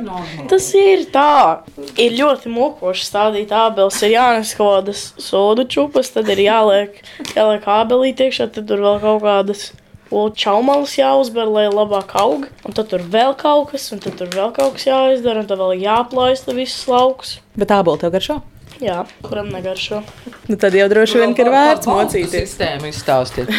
[0.51, 1.63] Tas ir tā.
[1.95, 3.99] Ir ļoti mokoši stādīt ābeles.
[4.03, 6.99] Ir jānes kaut kādas sodu čupas, tad ir jāliek,
[7.37, 9.69] jāliek ābelīt iekšā, tad tur vēl kaut kādas.
[10.11, 14.53] Čaumalis jāuzber, lai labāk aug, un tad tur vēl kaut kas, un tad tur vēl
[14.55, 17.39] kaut kas jāizdara, un tad vēl jāplaista visus laukus.
[17.59, 18.39] Bet ābeli tev garšo?
[18.83, 20.03] Jā, kuram negaršo.
[20.51, 22.35] Nu, tad jau droši vien ir vērts mocīties.
[22.35, 23.53] Sistēmu izstāstīt.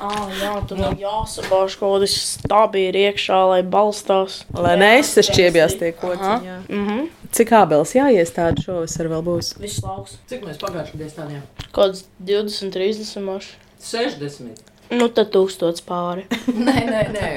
[0.00, 4.42] ah, jā, tur vēl jāsabāž kaut kādas stābi ir iekšā, lai balstās.
[4.56, 6.56] Lai neizsašķiebjās tie kociņi.
[6.68, 7.08] Mm -hmm.
[7.36, 9.52] Cik ābeles jāiestāda šovasar vēl būs?
[9.60, 10.16] Viss lauks.
[10.30, 11.42] Cik mēs pagājušajā gadā stādījām?
[11.72, 13.52] Kaut kāds 20, 30 maši.
[13.82, 14.64] 60.
[14.90, 16.26] Nu, tad tūkstots pāri.
[16.68, 17.30] nē, nē, nē.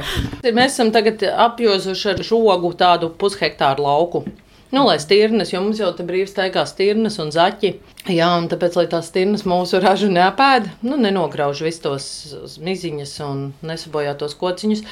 [0.53, 4.24] Mēs esam tagad apjozuši ar žogu tādu pushektāru lauku.
[4.72, 7.72] Nu, lai stirnas, jo mums jau te brīvi staigā stirnas un zaķi.
[8.13, 13.47] Jā, un tāpēc, lai tās stirnas mūsu ražu neapēda, nu, nenograuž visus tos miziņas un
[13.65, 14.86] nesabojā tos kociņus.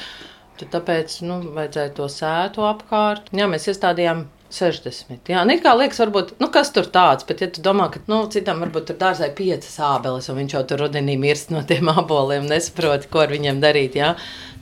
[0.57, 3.29] Tāpēc nu, vajadzēja to sētu apkārt.
[3.37, 5.27] Jā, mēs iestādījām 60.
[5.27, 8.21] Jā, nu, kā liekas, varbūt, nu, kas tur tāds, bet, ja tu domā, ka nu,
[8.31, 11.91] citam varbūt tur dārzā ir piecas ābeles, un viņš jau tur rudenī mirst no tiem
[11.93, 14.13] aboliem, nesaprot, ko ar viņiem darīt, jā,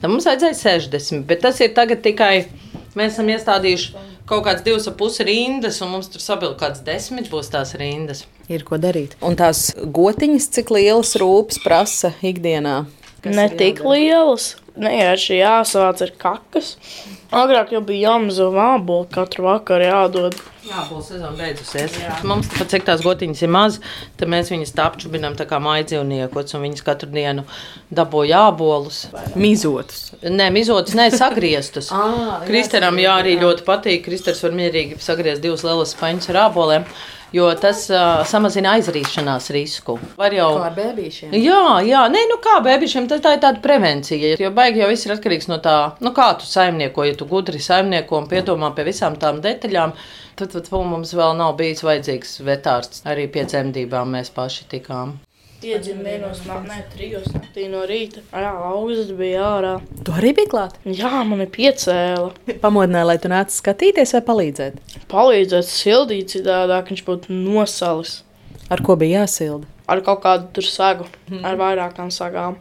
[0.02, 1.24] tad mums vajadzēja 60.
[1.30, 2.48] Bet tas ir tagad tikai,
[2.98, 7.30] mēs esam iestādījuši kaut kādas divas puses rindas, un mums tur sabilda kaut kādas desmit
[7.30, 8.26] būs tās rindas.
[8.50, 9.14] Ir ko darīt.
[9.26, 12.84] Un tās gotiņas, cik lielas rūpes prasa ikdienā?
[13.22, 14.54] Kas ne tik lielas.
[14.76, 16.74] Nē, šī jāsavāc ar kakas.
[17.32, 20.36] Agrāk jau bija jāmazo vābolu, katru vakaru jādod.
[20.66, 21.94] Jā, būs sezona beigusies.
[22.02, 22.18] Jā.
[22.26, 23.78] Mums pat cik tās gotiņas ir maz,
[24.18, 27.46] tad mēs viņus apčubinām tā kā maidzīvniekos, un viņas katru dienu
[27.94, 29.04] dabū jābolus.
[29.38, 30.10] Mizotus.
[30.22, 31.92] Nē, mizotus, nē, sagrieztus.
[32.48, 34.04] Kristeram jā, arī ļoti patīk.
[34.06, 36.88] Kristers var mierīgi sagriezt divas lielas spaņas ar āboliem.
[37.34, 39.96] Jo tas uh, samazina aizrīšanās risku.
[40.18, 41.34] Var jau Ar bērniem.
[41.34, 44.36] Jā, jā, nē, nu kā bērniem, tā ir tāda prevencija.
[44.40, 47.60] Jo baigi jau viss ir atkarīgs no tā, nu kā tu saimnieko, ja tu gudri
[47.62, 49.96] saimnieko un piedomā pie visām tām detaļām.
[50.36, 53.06] Tad, tad mums vēl nav bijis vajadzīgs vetārsts.
[53.08, 55.16] Arī pie dzemdībām mēs paši tikām.
[55.64, 58.20] Iedzimta vienos naktī, trijos naktī no rīta.
[58.32, 59.72] Jā, augsts bija ārā.
[60.04, 60.76] Tu arī biji klāt?
[60.84, 62.58] Jā, man ir piecēla.
[62.62, 64.76] Pamodināja, lai tu nāc skatīties vai palīdzēt.
[65.10, 68.18] Palīdzēt sildīt citādāk, viņš būtu nosalis.
[68.68, 69.66] Ar ko bija jāsilda?
[69.86, 71.04] Ar kaut kādu tur sagu,
[71.46, 72.56] ar vairākām sagām.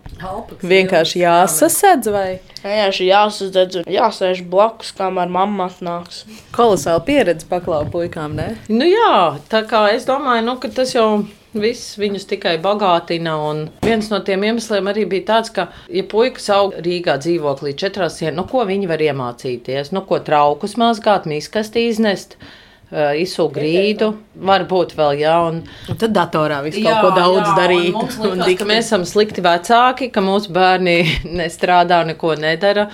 [0.61, 2.27] Vienkārši jāsasedz vai
[2.61, 6.23] Vienkārši jāsadedz un jāsēž blakus, kamēr mamma atnāks.
[6.53, 8.51] kolosāla pieredze paklāja puikām, ne?
[8.69, 11.25] Nu jā, tā kā es domāju, nu, ka tas jau.
[11.55, 13.37] Viss viņus tikai bagātina.
[13.49, 18.19] un Viens no tiem iemesliem arī bija tāds, ka, ja puikas aug Rīgā dzīvoklī četrās
[18.19, 19.93] dienās, nu, ko viņi var iemācīties?
[19.95, 22.35] Nu, ko traukus mazgāt, miskasti iznest,
[22.91, 25.35] izsūkt grīdu, varbūt vēl, jā.
[25.47, 27.95] Un, Un tad datorā viss kaut ko daudz un darīt.
[27.95, 30.99] Mums likās, ka mēs esam slikti vecāki, ka mūsu bērni
[31.39, 32.89] nestrādā, neko nedara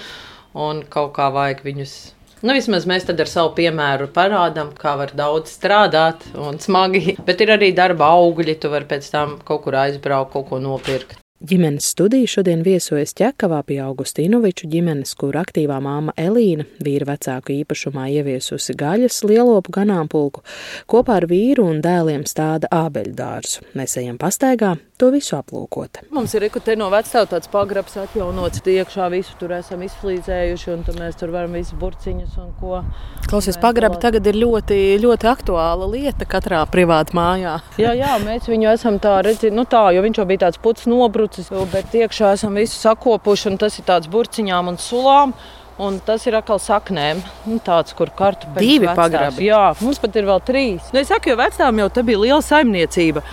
[0.54, 2.00] un kaut kā vajag viņus.
[2.42, 7.18] Nu, vismaz mēs ar savu piemēru parādām, kā var daudz strādāt un smagi.
[7.28, 11.22] Bet ir arī darba augļi, tu vari pēc tam kaut kur aizbraukt, kaut ko nopirkt.
[11.42, 18.04] Ģimenes studija šodien viesojas Čekavā pie Augustīnoviču ģimenes, kur aktīvā māma Elīna, vīra vecāku īpašumā
[18.14, 20.44] ieviesusi gaļas lielopu ganāmpulku,
[20.86, 23.66] kopā ar vīru un dēliem stāda ābeļu dārzu.
[23.74, 26.04] Mēs ejam pastaigā, to visu aplūkot.
[26.14, 31.00] Mums ir te no vecā tāds pagrabs atjaunots, iekšā visu tur esam izflīzējuši, un tad
[31.02, 32.82] mēs tur varam visu burciņus un ko.
[33.30, 37.56] Klausies, pagrabi tagad ir ļoti, ļoti aktuāla lieta katrā privātā mājā.
[37.82, 40.86] Jā, jā, mēs viņu esam tā redzējuši, nu tā, jo viņš jau bija tāds puts
[40.92, 45.36] nobrucis, bet iekšā esam visu sakopuši, un tas ir tāds burciņām un sulām.
[45.82, 47.24] Un tas ir atkal saknēm.
[47.50, 48.98] Nu, tāds, kur kartupeļi Divi vecās.
[49.00, 49.48] pagrabi.
[49.48, 50.92] Jā, mums pat ir vēl trīs.
[50.94, 53.24] Nu, es saku, jo vecām jau te bija liela saimniecība.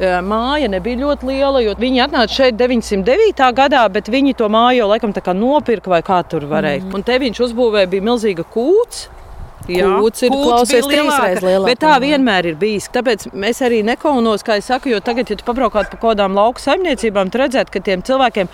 [0.00, 3.48] Māja nebija ļoti liela, jo viņi atnāca šeit 909.
[3.56, 6.86] gadā, bet viņi to māju jau laikam nopirka vai kā tur varēja.
[6.86, 6.94] Mm.
[6.96, 9.08] Un te viņš uzbūvēja bija milzīga kūts.
[9.62, 11.68] Kūts ir, klausies, trīsreiz lielāka.
[11.68, 12.88] Bet tā vienmēr ir bijis.
[12.90, 16.34] Tāpēc mēs arī nekaunos, kā es saku, jo tagad, ja tu pabraukātu pa kaut kādām
[16.34, 18.50] lauku saimniecībām, tad redzētu, ka tiem cilvēkiem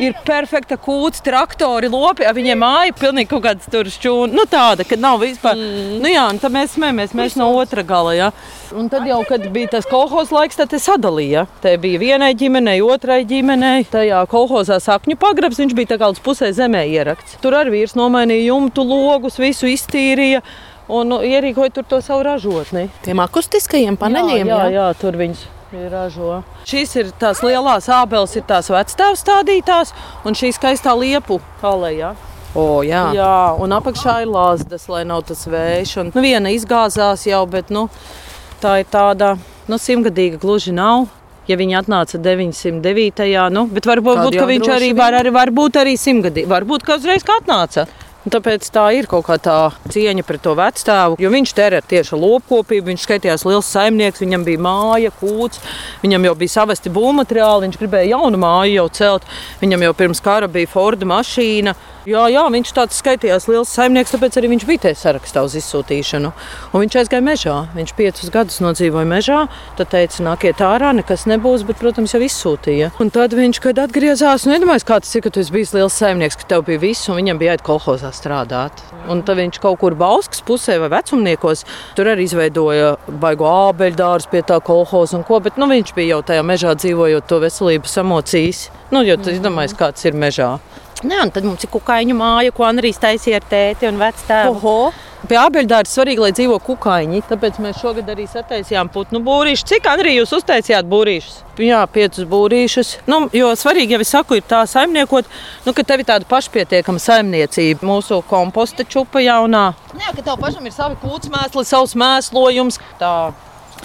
[0.00, 4.36] ir perfekta kūts, traktori, lopi, viņiem māja pilnīgi kaut kāds tur šķūni.
[4.36, 5.58] Nu tāda, ka nav vispār.
[5.58, 6.00] Mm.
[6.02, 8.30] Nu jā, un tad mēs smējamies, mēs no otra gala, jā.
[8.78, 11.44] Un tad jau, kad bija tas kolhos laiks, tad te sadalīja.
[11.64, 13.86] Te bija vienai ģimenei, otrai ģimenei.
[13.92, 17.36] Tajā kolhozā sakņu pagrabs, viņš bija tā kā līdz pusē zemē ierakts.
[17.44, 20.42] Tur arī vīrs nomainīja jumtu logus, visu iztīrīja.
[20.92, 22.88] Un nu, ierīkoja tur to savu ražotni.
[23.04, 25.44] Tiem akustiskajiem paneļiem, jā, jā, jā, tur viņas
[25.76, 26.42] ir ražo.
[26.68, 29.94] Šīs ir tās lielās ābeles, ir tās vectēvs stādītās,
[30.28, 32.12] un šī skaistā liepu alejā.
[32.52, 33.06] O, jā.
[33.16, 35.94] Jā, un apakšā ir lāzdas, lai nav tas vējš.
[36.02, 37.86] Un, nu, viena izgāzās jau, bet nu,
[38.60, 39.34] tā ir tāda
[39.70, 41.08] nu, simtgadīga gluži nav.
[41.48, 43.24] Ja viņi atnāca 909.
[43.50, 46.46] Nu, bet varbūt, Kādu būt, viņš arī var, arī, varbūt arī simtgadīgi.
[46.52, 47.88] Varbūt, ka uzreiz kā atnāca.
[48.22, 49.56] Tāpēc tā ir kaut kā tā
[49.90, 51.16] cieņa pret to vecstāvu.
[51.18, 55.58] Jo viņš terē tieši lopkopību, viņš skaitījās liels saimnieks, viņam bija māja, kūts,
[56.04, 59.26] viņam jau bija savesti būvmateriāli, viņš gribēja jaunu māju jau celt.
[59.58, 61.74] Viņam jau pirms kara bija Forda mašīna.
[62.02, 66.32] Jā, jā, viņš tāds skaitījās liels saimnieks, tāpēc arī viņš bija tajā sarakstā uz izsūtīšanu.
[66.74, 67.58] Un viņš aizgāja mežā.
[67.76, 69.44] Viņš piecus gadus nodzīvoja mežā.
[69.78, 72.90] Tad teica, nāciet ārā, nekas nebūs, bet, protams, jau izsūtīja.
[72.98, 76.00] Un tad viņš, kad atgriezās, nu, iedomājās, kā tas ir, ka tu esi bijis liels
[76.02, 78.82] saimnieks, ka tev bija viss, un viņam bija jāiet kolhozā strādāt.
[79.06, 81.62] Un tad viņš kaut kur Bauskas pusē vai vecumniekos
[81.94, 86.16] tur arī izveidoja baigo ābeļu dārstu pie tā kolhoza un ko, bet nu, viņš bija
[86.16, 88.68] jau tajā mežā dzīvojot to veselību samocījis.
[88.90, 90.56] Nu, jo tas izdomājis, kāds ir mežā.
[91.02, 94.76] Nē, un tad mums ir kukaiņu māja, ko Andrijs taisīja ar tēti un vectēvu.
[95.22, 97.20] Pie abeļdārza svarīgi, lai dzīvo kukaiņi.
[97.28, 99.66] Tāpēc mēs šogad arī sataisījām putnu būrīšus.
[99.70, 101.36] Cik Andrija jūs uztaisījāt būrīšus?
[101.62, 102.90] Jā, piecus būrīšus.
[103.10, 105.30] Nu, jo svarīgi, ja es saku, ir tā saimniekot,
[105.66, 107.86] nu, ka tev ir tāda pašpietiekama saimniecība.
[107.86, 109.68] Mūsu komposta čupa jaunā.
[109.94, 112.82] Jā, ka tev pašam ir savi kūtsmēsli, savs mēslojums.
[112.98, 113.14] Tā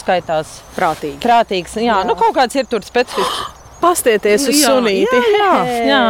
[0.02, 1.22] skaitās Prātīgi.
[1.22, 1.78] prātīgs.
[1.78, 2.02] Jā, jā.
[2.08, 3.54] Nu, kaut kāds ir tur specifisks.
[3.82, 5.20] Pastieties uz sunīti.
[5.36, 6.06] Jā, jā, jā,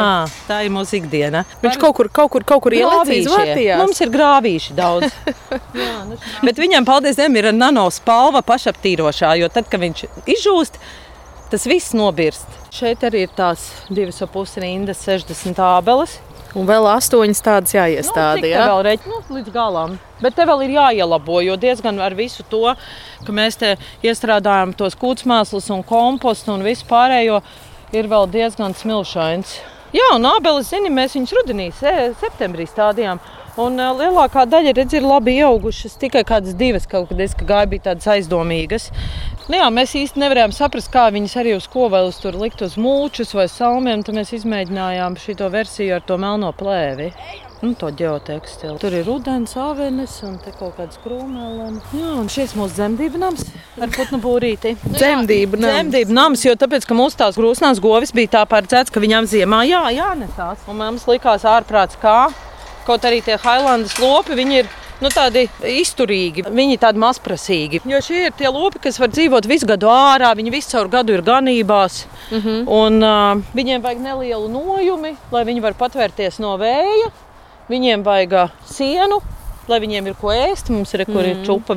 [0.47, 1.43] tā ir mūsu ikdiena.
[1.63, 3.81] Viņš kaut kur, kaut kur, kaut kur vārtījās.
[3.81, 5.17] Mums ir grāvīši daudz.
[5.77, 10.05] Jā, nu, Bet viņam, paldies Dievam, ir nanospalva pašaptīrošā, jo tad, kad viņš
[10.37, 10.79] izžūst,
[11.51, 12.47] tas viss nobirst.
[12.73, 16.17] Šeit arī ir tās divas ap pusi rindas, 60 ābeles.
[16.57, 18.39] Un vēl astoņas tādas jāiestāda.
[18.41, 19.09] Nu, te vēl reķi?
[19.11, 19.97] Nu, līdz galam.
[20.23, 22.73] Bet te vēl ir jāielabo, jo diezgan ar visu to,
[23.27, 27.41] ka mēs te iestrādājam tos kūtsmēslus un kompostu un visu pārējo,
[27.93, 29.57] ir vēl diezgan smilšains.
[29.95, 33.21] Jā, un abeles, zini, mēs viņus rudenī, se- septembrī stādījām.
[33.57, 35.95] Un ā, lielākā daļa redz, ir labi ieaugušas.
[35.97, 38.91] Tikai kādas divas kaut kad es ka gāju, bija tādas aizdomīgas.
[39.47, 42.61] Nu, jā, mēs īsti nevarējām saprast, kā viņas arī uz ko vēl uz tur likt
[42.61, 44.05] uz mūčus vai salmiem.
[44.05, 47.09] Tad mēs izmēģinājām šo versiju ar to melno plēvi.
[47.63, 48.75] Nu, to ģeotekstilu.
[48.77, 51.87] Tur ir ūdens, avenes un te kaut kāds krūmēlis.
[51.97, 53.47] Jā, un šis mūsu dzemdību nams
[53.81, 54.75] ar putnu būrīti.
[54.85, 55.71] Dzemdību nams.
[55.79, 59.63] Dzemdību nams, jo tāpēc, ka mūsu tās grūsnās govis bija tā paredzēts, ka viņām ziemā
[59.65, 60.67] jā, jānesās.
[60.69, 62.27] Un mums likās ārprāts kā.
[62.87, 64.69] Kaut arī tie Highlandas lopi, viņi ir
[65.03, 67.81] nu, tādi izturīgi, viņi ir tādi mazprasīgi.
[67.89, 71.17] Jo šie ir tie lopi, kas var dzīvot visu gadu ārā, viņi visu caur gadu
[71.17, 72.05] ir ganībās.
[72.31, 72.59] Mm -hmm.
[72.79, 77.11] un, uh, viņiem vajag nelielu nojumi, lai viņi var patvērties no vēja.
[77.67, 79.19] Viņiem vajag sienu,
[79.67, 81.75] lai viņiem ir ko ēst, mums ir, kur ir čupa.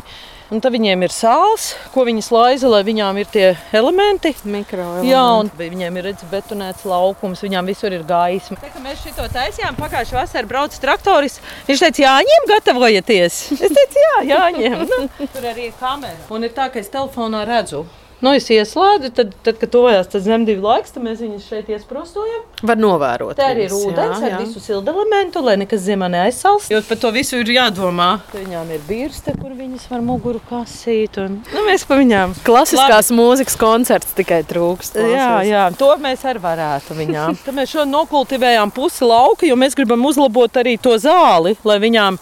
[0.51, 3.45] Un tad viņiem ir sāls, ko viņi slaiza, lai viņām ir tie
[3.77, 4.33] elementi.
[4.51, 4.87] Mikro.
[5.07, 8.59] Jā, un viņiem ir redzams, betonēts laukums, viņām visur ir gaisma.
[8.59, 11.39] Tā, mēs šo taisījām, pagājušā vasarā brauca traktoris.
[11.71, 13.41] Viņš teica, jāņem, gatavojieties.
[13.61, 14.83] Es teicu, jā, jāņem.
[14.91, 16.19] Nu, tur arī ir kamera.
[16.35, 17.85] Un ir tā, ka es telefonā redzu.
[18.21, 22.43] Nu, es ieslēdzu, tad, tad kad tuvojās zemdību laiks, tad mēs viņus šeit iesprostojam.
[22.69, 23.33] Var novērot.
[23.39, 24.41] Tā arī ir ūdens jā, ar jā.
[24.43, 26.67] visu siltu elementu, lai nekas zemā neaizsals.
[26.69, 28.11] Jo par to visu ir jādomā.
[28.35, 31.17] Viņām ir birste, kur viņas var muguru kasīt.
[31.23, 31.39] Un...
[31.49, 32.37] Nu, mēs pa viņām.
[32.45, 35.01] Klasiskās mūzikas koncerts tikai trūkst.
[35.01, 37.41] Jā, jā, to mēs arī varētu viņām.
[37.47, 42.21] Tad mēs šodien nokultivējām pusi lauka, jo mēs gribam uzlabot arī to zāli, lai viņām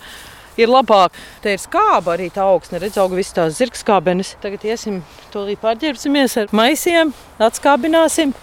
[0.59, 1.16] ir labāk.
[1.44, 4.34] Te ir skāba arī tā augsne, redz, auga visas tās zirgskābenes.
[4.42, 5.00] Tagad iesim
[5.32, 8.34] to līdz pārģērbsimies ar maisiem, atskābināsim.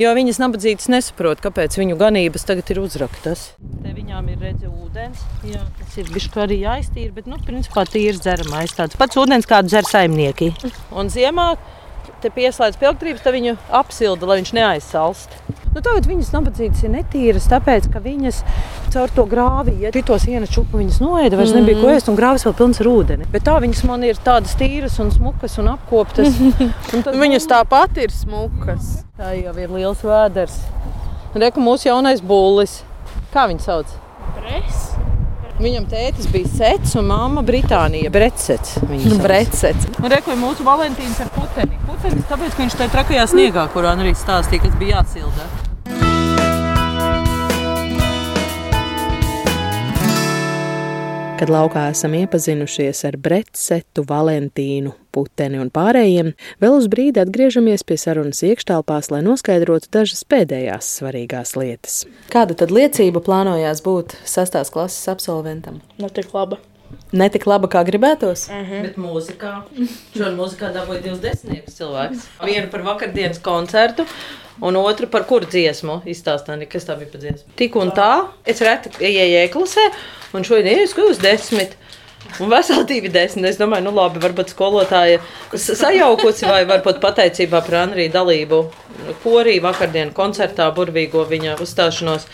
[0.00, 3.50] Jo viņas nabadzīgas nesaprot, kāpēc viņu ganības tagad ir uzraktas.
[3.84, 5.20] Te viņām ir redzams ūdens.
[5.46, 8.72] Jā, tas ir bijis arī jāiztīra, bet, nu, principā tīrs dzeramais.
[8.74, 10.50] Tāds pats ūdens, kādu dzer saimnieki.
[10.96, 11.52] Un ziemā
[12.22, 15.34] te pieslēdz pie elektrības, tad viņu apsilda, lai viņš neaizsalst.
[15.70, 18.40] Nu, tagad viņas nabadzīgas ir netīras, tāpēc, ka viņas
[18.90, 22.42] caur to grāvi, ja to sienu čupu viņas noēda, vairs nebija ko ēst, un grāvis
[22.48, 23.28] vēl pilns ar ūdeni.
[23.30, 26.34] Bet tā viņas man ir tādas tīras un smukas un apkoptas.
[26.94, 29.04] Un tad, Viņas tāpat ir smukas.
[29.18, 30.56] Tā jau ir liels vēders.
[31.38, 32.80] Reku mūsu jaunais būlis.
[33.30, 33.94] Kā viņu sauc?
[34.34, 34.88] Pres.
[35.60, 38.08] Viņam tētis bija Sets un māma Britānija.
[38.12, 38.78] Bretsets.
[39.20, 39.90] Brecets.
[40.00, 41.76] Un reku ir mūsu Valentīns ar puteni.
[41.84, 45.69] Putenis, tāpēc, ka viņš tajā trakajā sniegā, kurā arī stāstīja, kas bija jāsilda.
[51.40, 57.96] Kad laukā esam iepazinušies ar Bretsetu, Valentīnu, Puteni un pārējiem, vēl uz brīdi atgriežamies pie
[57.96, 62.02] sarunas iekštelpās, lai noskaidrotu dažas pēdējās svarīgās lietas.
[62.28, 65.80] Kāda tad liecība plānojās būt sastās klases absolventam?
[65.96, 66.60] Ne tik laba.
[67.12, 68.46] Ne tik laba, kā gribētos.
[68.70, 69.54] Bet mūzikā.
[70.14, 72.28] Šodien mūzikā dabūja divas desmitniekus cilvēkus.
[72.46, 74.06] Vienu par vakardienas koncertu.
[74.60, 77.54] Un otru par kuru dziesmu izstāstīja, kas tā bija par dziesmu.
[77.56, 78.10] Tik un tā,
[78.44, 79.86] es reti ienāku ieklasē,
[80.36, 81.78] un šodien ir uz desmit.
[82.38, 83.48] Un veseli divi desmit.
[83.48, 85.22] Es domāju, nu labi, varbūt skolotāja
[85.56, 88.60] sajaukusi vai varbūt pateicībā par Anriju dalību
[89.24, 92.28] korī vakardienas koncertā, burvīgo viņa uzstāšanos.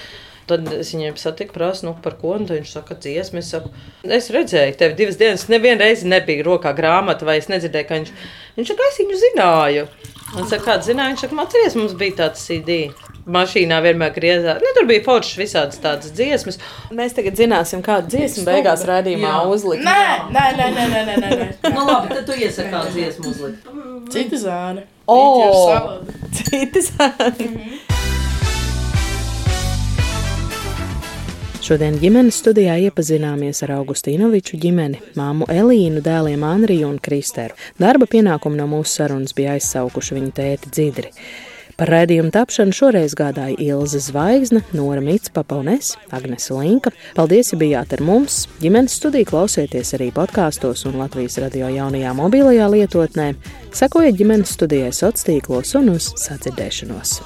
[0.47, 2.37] Tad es viņiem satiku, prasa, nu, par ko.
[2.39, 3.41] Viņš saka, dziesmu.
[3.43, 3.73] Es, saku,
[4.07, 8.13] es redzēju, tev divas dienas, nevienu reizi nebija rokā grāmata, vai es nedzirdēju, ka viņš,
[8.59, 9.89] viņš saka, es viņu zināju.
[10.37, 12.79] Un saka, kāds zināja, viņš saka, mācīties, mums bija tāds CD.
[13.27, 14.63] Mašīnā vienmēr griezās.
[14.63, 16.61] Nu, tur bija foršas visādas tādas dziesmas.
[16.95, 19.83] Mēs tagad zināsim, kādu dziesmu beigās raidījumā uzlikt.
[19.83, 21.51] Nē, nē, nē, nē, nē, nē, nē.
[21.75, 23.71] Nu, labi, tad tu iesaki kādu dziesmu uzlikt.
[24.15, 24.87] Cita zāle.
[25.11, 25.19] O!
[26.39, 26.93] Citas.
[31.67, 37.57] Šodien ģimenes studijā iepazināmies ar Augustīnoviču ģimeni, māmu Elīnu, dēliem Anriju un Kristeru.
[37.83, 41.11] Darba pienākumu no mūsu sarunas bija aizsaukuši viņa tēti Dzidri.
[41.75, 46.93] Par raidījumu tapšanu šoreiz gādāja Ilza Zvaigzne, Nora Mitspapa un es, Agnese Linka.
[47.19, 48.45] Paldies, ja bijāt ar mums!
[48.63, 53.33] Ģimenes studiju klausieties arī podkāstos un Latvijas radio jaunajā mobilajā lietotnē.
[53.75, 57.19] Sekojiet ģimenes studijai sociālos tīklos un uz sadzirdēšanos!